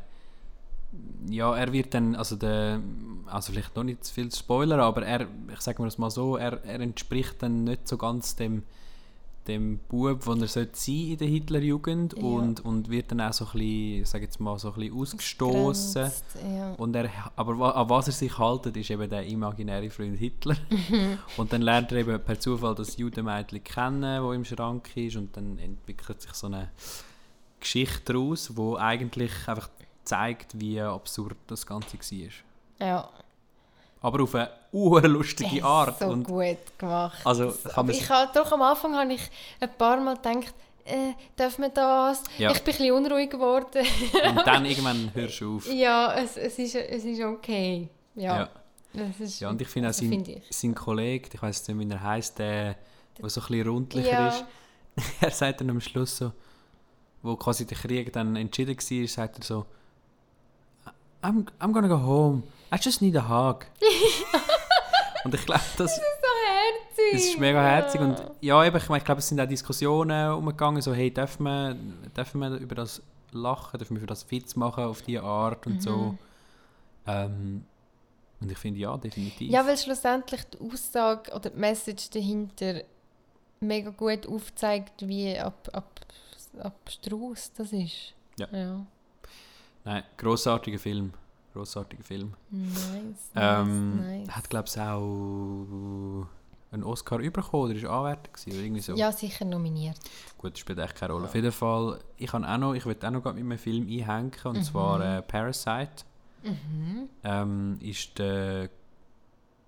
[1.27, 2.81] ja, er wird dann, also der,
[3.25, 6.37] also vielleicht noch nicht zu viel Spoiler, aber er, ich sage mir das mal so,
[6.37, 8.61] er, er entspricht dann nicht so ganz dem,
[9.47, 12.23] dem Bub, den er sein in der Hitlerjugend Ja.
[12.23, 16.11] und, und wird dann auch so ein bisschen, sage jetzt mal, so ein bisschen ausgestoßen.
[16.55, 16.73] Ja.
[16.75, 20.55] Und er, aber an was er sich haltet, ist eben der imaginäre Freund Hitler.
[21.37, 25.15] und dann lernt er eben per Zufall das Judenmädchen kennen, wo im Schrank ist.
[25.15, 26.69] Und dann entwickelt sich so eine
[27.59, 29.69] Geschichte daraus, wo eigentlich einfach
[30.03, 32.87] zeigt, wie absurd das Ganze war.
[32.87, 33.09] ja.
[34.03, 35.97] Aber auf eine urlustige Art.
[35.99, 37.19] So und gut gemacht.
[37.25, 39.21] Also kann ich habe doch am Anfang habe ich
[39.59, 40.53] ein paar Mal gedacht,
[40.85, 42.21] äh, darf man das?
[42.37, 42.51] Ja.
[42.51, 43.85] Ich bin ein bisschen unruhig geworden.
[44.27, 45.71] und dann irgendwann hörst du auf.
[45.73, 47.89] ja, es, es, ist, es ist okay.
[48.15, 48.49] Ja, Ja.
[48.95, 50.43] Das ist, Ja, und ich finde auch sein, finde ich.
[50.51, 52.75] sein Kollege, ich weiß nicht, wie er heißt, der,
[53.17, 54.27] der so ein bisschen rundlicher Ja.
[54.27, 54.45] ist.
[55.21, 56.31] er sagt dann am Schluss so,
[57.23, 59.65] wo quasi der Krieg dann entschieden war, sagt er so,
[61.23, 62.43] I'm, I'm gonna go home.
[62.71, 63.65] I just need a hug.
[65.25, 67.11] und ich glaube, das, So herzig.
[67.13, 68.01] das ist mega herzig.
[68.01, 71.43] Und ja, eben, ich, meine, ich glaube, es sind auch Diskussionen umgegangen, so, hey, dürfen
[71.43, 71.75] wir,
[72.15, 73.01] dürfen wir über das
[73.31, 75.81] lachen, dürfen wir für das Witz machen auf diese Art und Mhm.
[75.81, 76.17] so.
[77.07, 77.65] Ähm,
[78.41, 79.49] und ich finde, ja, definitiv.
[79.49, 82.81] Ja, weil schlussendlich die Aussage oder die Message dahinter
[83.61, 86.01] mega gut aufzeigt, wie ab, ab,
[86.59, 88.13] abstrus das ist.
[88.37, 88.47] Ja.
[88.51, 88.85] ja.
[89.85, 91.13] Nein, grossartiger Film.
[91.53, 92.33] Grossartiger Film.
[92.49, 94.29] Nice, Ähm, nice.
[94.29, 96.27] Hat, glaube ich, auch
[96.71, 98.95] einen Oscar bekommen oder ist Anwärter gewesen, oder irgendwie so.
[98.95, 99.97] Ja, sicher nominiert.
[100.39, 101.25] Gut, das spielt echt keine Rolle.
[101.25, 104.31] Auf jeden Fall, ich kann auch noch, ich will auch noch mit einem Film einhängen,
[104.45, 104.63] und Mhm.
[104.63, 106.03] zwar äh, Parasite.
[107.23, 108.69] Ähm, ist der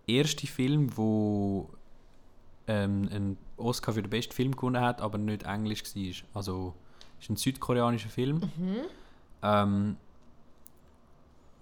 [0.07, 1.70] erste Film, wo
[2.68, 6.38] ähm, einen Oscar für den besten Film gewonnen hat, aber nicht englisch war.
[6.39, 6.74] Also,
[7.20, 8.38] ist ein südkoreanischer Film.
[8.57, 8.76] Mhm.
[9.43, 9.97] Ähm,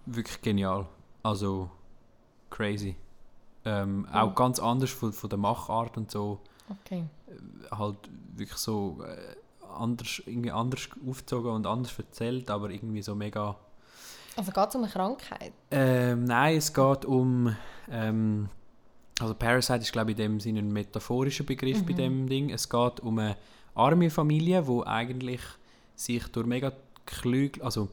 [0.05, 0.87] wirklich genial.
[1.21, 1.69] Also
[2.49, 2.95] crazy.
[3.65, 6.39] Ähm, Auch ganz anders von, von der Machart und so.
[6.69, 7.05] Okay.
[7.71, 7.97] Halt
[8.35, 9.35] wirklich so äh,
[9.73, 13.55] anders, irgendwie anders aufgezogen und anders erzählt, aber irgendwie so mega.
[14.35, 15.53] Also geht es um eine Krankheit?
[15.71, 17.55] Ähm, nein, es geht um.
[17.89, 18.49] Ähm,
[19.19, 22.49] also Parasite ist glaube ich in dem Sinne ein metaphorischer Begriff bei dem Ding.
[22.49, 23.37] Es geht um eine
[23.75, 25.41] arme Familie, wo eigentlich
[25.95, 26.73] sich durch mega
[27.05, 27.89] klug, also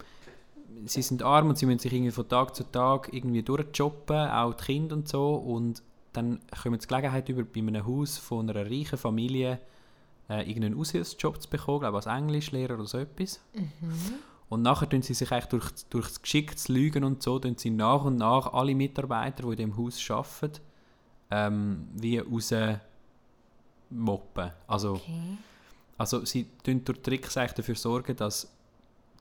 [0.87, 4.55] sie sind arm und sie müssen sich irgendwie von Tag zu Tag irgendwie durchjobben, auch
[4.55, 8.49] die Kinder und so und dann kommen sie die Gelegenheit über, bei einem Haus von
[8.51, 9.61] einer reichen Familie
[10.29, 13.41] äh, irgendeinen Aushilfsjob zu bekommen, glaube als Englischlehrer oder so etwas.
[14.49, 17.71] Und nachher tun sie sich eigentlich durch, durch das geschicktes Lügen und so, tun sie
[17.71, 20.61] nach und nach alle Mitarbeiter, die in dem Haus arbeiten,
[21.31, 22.53] ähm, wie raus
[23.91, 24.51] moppen.
[24.66, 25.37] Also, Okay.
[25.99, 28.53] also sie tun durch Tricks eigentlich dafür sorgen, dass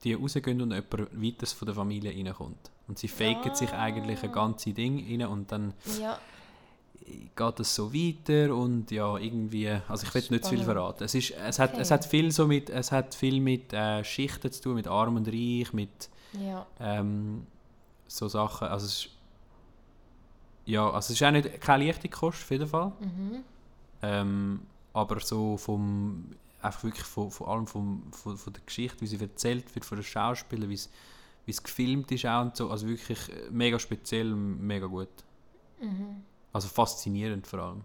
[0.04, 2.72] die rausgehen und jemand weiteres von der Familie reinkommt.
[2.88, 6.18] Und sie faken sich eigentlich ein ganzes Ding rein und dann Ja.
[7.36, 11.04] geht es so weiter und ja, irgendwie, also ich will nicht zu viel verraten.
[11.04, 11.94] Es, ist, es, hat, es Okay.
[11.96, 15.28] hat viel so mit, es hat viel mit äh, Schichten zu tun, mit Arm und
[15.28, 16.66] Reich, mit Ja.
[16.80, 17.46] ähm,
[18.08, 18.68] so Sachen.
[18.68, 19.10] Also es ist,
[20.66, 22.92] ja, also es ist auch nicht keine leichte Kost auf jeden Fall.
[23.00, 23.44] Mhm.
[24.02, 24.60] Ähm,
[24.94, 26.26] aber so vom,
[26.62, 29.98] einfach wirklich von, von allem vom, von, von der Geschichte, wie sie erzählt wird, von
[29.98, 30.90] den Schauspielern, wie es,
[31.46, 32.70] wie es gefilmt ist auch und so.
[32.70, 35.10] Also wirklich äh, mega speziell, mega gut.
[35.82, 36.24] Mhm.
[36.52, 37.84] Also faszinierend vor allem.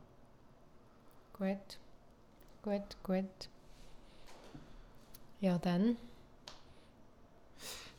[1.38, 1.78] Gut.
[2.62, 3.48] Gut, gut.
[5.40, 5.96] Ja, dann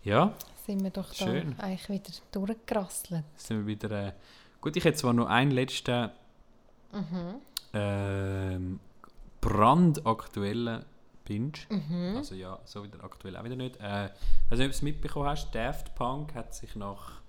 [0.04, 0.34] Ja,
[0.66, 1.60] sind wir doch da Schön.
[1.60, 3.24] eigentlich wieder durchgerasselt.
[3.38, 4.08] sind wir wieder.
[4.08, 4.14] Äh,
[4.62, 6.10] gut, ich hätte zwar noch einen letzten
[6.92, 7.36] Mhm.
[7.74, 8.80] ähm,
[9.46, 10.86] brandaktuellen
[11.24, 11.54] Binge.
[11.70, 12.18] Mhm.
[12.18, 13.78] Also ja, so wieder aktuell auch wieder nicht.
[13.78, 14.10] Äh,
[14.50, 17.22] also ob du es mitbekommen hast, Daft Punk hat sich nach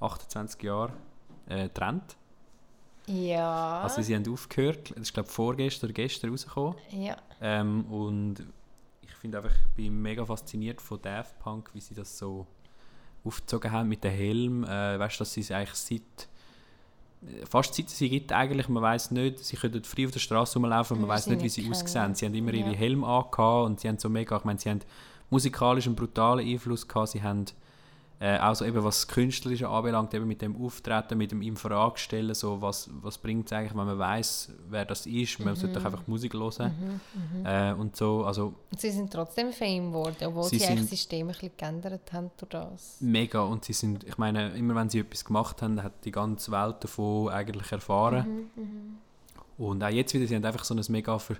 [0.00, 0.92] 28 Jahren
[1.46, 2.16] äh, getrennt.
[3.06, 3.80] Ja.
[3.82, 6.74] Also sie haben aufgehört, das ist glaube ich vorgestern oder gestern rausgekommen.
[6.92, 7.16] ja.
[7.40, 8.46] Ähm, und
[9.02, 12.46] ich finde einfach, ich bin mega fasziniert von Daft Punk, wie sie das so
[13.24, 14.64] aufgezogen haben mit dem Helm.
[14.64, 16.28] Äh, weißt du, dass sie es eigentlich seit
[17.48, 20.58] fast seit es sie gibt eigentlich, man weiß nicht, sie können frei auf der Straße
[20.58, 22.14] rumlaufen, man weiß nicht, wie sie aussehen.
[22.14, 22.66] Sie haben immer Ja.
[22.66, 24.80] ihre Helme angehabt und sie haben so mega, ich meine, sie haben
[25.28, 27.44] musikalisch einen brutalen Einfluss gehabt, sie haben
[28.22, 31.98] äh, auch so eben was das Künstlerische anbelangt, eben mit dem Auftreten, mit dem Infrage
[31.98, 35.78] stellen, so was, was bringt es eigentlich, wenn man weiß, wer das ist, man sollte
[35.78, 37.00] doch einfach Musik hören.
[37.44, 41.28] Äh, und so, also sie sind trotzdem Fame geworden, obwohl Sie sie, sind- das System
[41.28, 42.98] ein bisschen geändert haben durch das.
[43.00, 43.40] mega.
[43.40, 46.76] Und sie sind, ich meine, immer wenn sie etwas gemacht haben, hat die ganze Welt
[46.84, 48.50] davon eigentlich erfahren.
[49.56, 51.36] Und auch jetzt wieder, sie haben einfach so ein mega ver,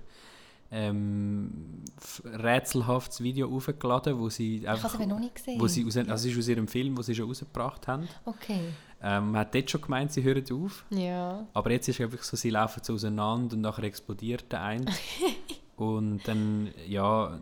[0.72, 1.82] ähm,
[2.24, 5.60] rätselhaftes Video aufgeladen, wo sie Ich habe einfach noch nicht gesehen.
[5.60, 8.08] wo sie aus, also es ist aus ihrem Film, wo sie schon rausgebracht haben.
[8.24, 8.60] okay.
[9.02, 10.84] Ähm, man hat dort schon gemeint, sie hören auf.
[10.90, 11.46] Ja.
[11.54, 14.84] Aber jetzt ist es einfach so, sie laufen so auseinander und nachher explodiert der eine.
[15.76, 17.40] und dann, ja,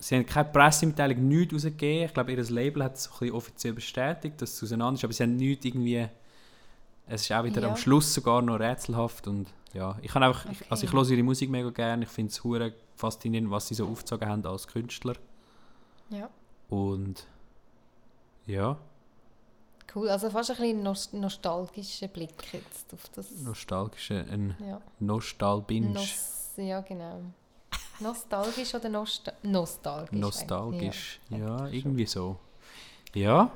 [0.00, 2.06] sie haben keine Pressemitteilung, nichts rausgegeben.
[2.06, 5.04] Ich glaube, ihr Label hat es so ein bisschen offiziell bestätigt, dass es auseinander ist,
[5.04, 6.08] aber sie haben nichts irgendwie...
[7.06, 7.68] Es ist auch wieder Ja.
[7.70, 10.98] am Schluss sogar noch rätselhaft und ja, ich kann einfach, ich, also ich Okay.
[10.98, 14.44] höre ihre Musik mega gerne, ich finde es hure faszinierend, was sie so aufgezogen haben
[14.46, 15.14] als Künstler
[16.10, 16.28] Ja.
[16.68, 17.26] und
[18.46, 18.76] ja,
[19.94, 23.30] Cool, also fast ein bisschen nost nostalgischer Blick jetzt auf das.
[23.42, 24.80] nostalgische, ein Ja.
[25.00, 25.90] Nostal-Binge.
[25.90, 27.20] Nos ja, genau.
[28.00, 30.18] Nostalgisch oder Nostal nostalgisch?
[30.18, 32.38] Nostalgisch, ja, eigentlich irgendwie so.
[33.14, 33.50] Ja.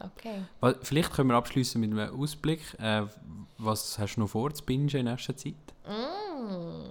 [0.00, 0.42] Okay.
[0.82, 2.60] vielleicht können wir abschließen mit einem Ausblick.
[2.80, 3.02] Äh,
[3.58, 5.54] was hast du noch vor zu bingen in nächster Zeit?
[5.86, 6.84] Mm.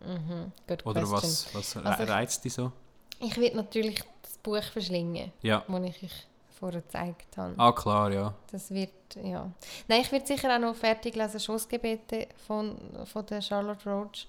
[0.00, 0.52] Mhm.
[0.66, 1.22] Good Oder question.
[1.22, 2.72] was, was Also reizt dich so?
[3.20, 6.26] Ich werde natürlich das Buch verschlingen, Ja, das ich euch
[6.58, 7.54] vorher gezeigt habe.
[7.56, 8.34] ah klar, ja.
[8.50, 8.90] Das wird,
[9.22, 9.50] ja.
[9.88, 12.76] Nein, ich werde sicher auch noch fertig lesen, Schussgebete von,
[13.06, 14.26] von der Charlotte Roach.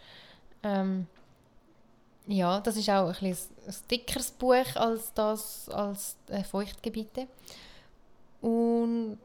[0.64, 1.08] Ähm,
[2.32, 7.28] ja, das ist auch ein, ein dickeres Buch als das, als äh, Feuchtgebiete.
[8.42, 9.18] Und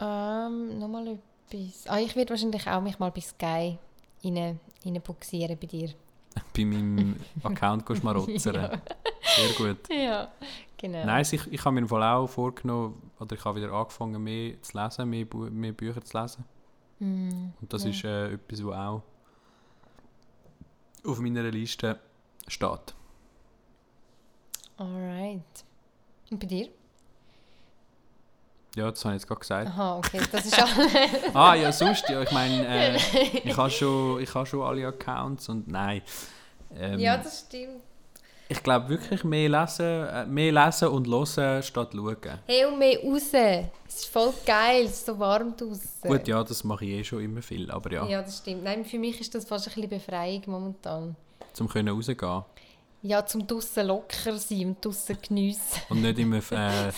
[0.00, 1.18] ähm, nochmal
[1.48, 1.86] etwas.
[1.88, 3.76] Ah, ich werde wahrscheinlich auch mich mal bei Sky
[4.24, 5.90] rein, rein buxieren bei dir.
[6.56, 8.54] Bei meinem Account gehst du mal rotzern.
[8.54, 8.70] Ja.
[9.36, 9.78] Sehr gut.
[9.90, 10.30] Ja,
[10.78, 11.04] genau.
[11.04, 14.62] Nein, ich, ich habe mir im Fall auch vorgenommen, oder ich habe wieder angefangen, mehr
[14.62, 16.44] zu lesen, mehr, Bu mehr Bücher zu lesen.
[17.00, 17.90] Mm, Und das Ja.
[17.90, 19.02] ist äh, etwas, was auch
[21.04, 21.98] auf meiner Liste
[22.48, 22.94] steht.
[24.76, 25.64] alright.
[26.30, 26.68] Und bei dir?
[28.76, 29.66] Ja, das habe ich jetzt gerade gesagt.
[29.68, 30.92] Aha, okay, das ist alles.
[31.34, 32.96] Ah, ja, sonst, ja, ich meine, äh,
[33.44, 36.02] ich habe schon, ich habe schon alle Accounts und nein.
[36.76, 37.82] Ähm, ja, das stimmt.
[38.52, 42.16] Ich glaube wirklich mehr lesen, äh, mehr lesen und hören statt schauen.
[42.46, 43.32] Hey, und mehr raus.
[43.32, 46.02] Es ist voll geil, es ist so warm draußen.
[46.02, 48.64] Gut, ja, das mache ich eh schon immer viel, aber ja, Ja, das stimmt.
[48.64, 51.14] Nein, für mich ist das fast ein bisschen Befreiung momentan.
[51.52, 52.42] zum können rausgehen
[53.02, 55.82] Ja, zum draussen locker sein und draussen geniessen.
[55.88, 56.40] und nicht immer äh,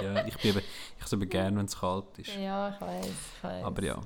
[0.00, 0.62] ja, ich bin ich habe
[1.04, 2.36] es eben gerne, wenn es kalt ist.
[2.36, 3.64] Ja, ich weiß, ich weiß.
[3.64, 3.98] Aber ja,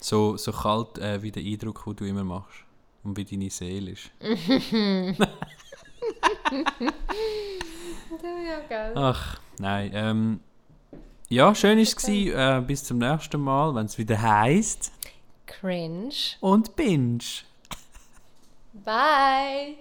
[0.00, 2.64] so, so kalt äh, wie der Eindruck, den du immer machst
[3.08, 4.10] und wie deine Seele ist.
[8.22, 8.92] Ja, gell.
[8.96, 9.90] Ach, nein.
[9.94, 10.40] Ähm,
[11.28, 12.08] ja, schön war es.
[12.08, 14.92] Äh, bis zum nächsten Mal, wenn es wieder heißt
[15.46, 16.14] Cringe.
[16.40, 17.18] und Binge.
[18.72, 19.76] Bye.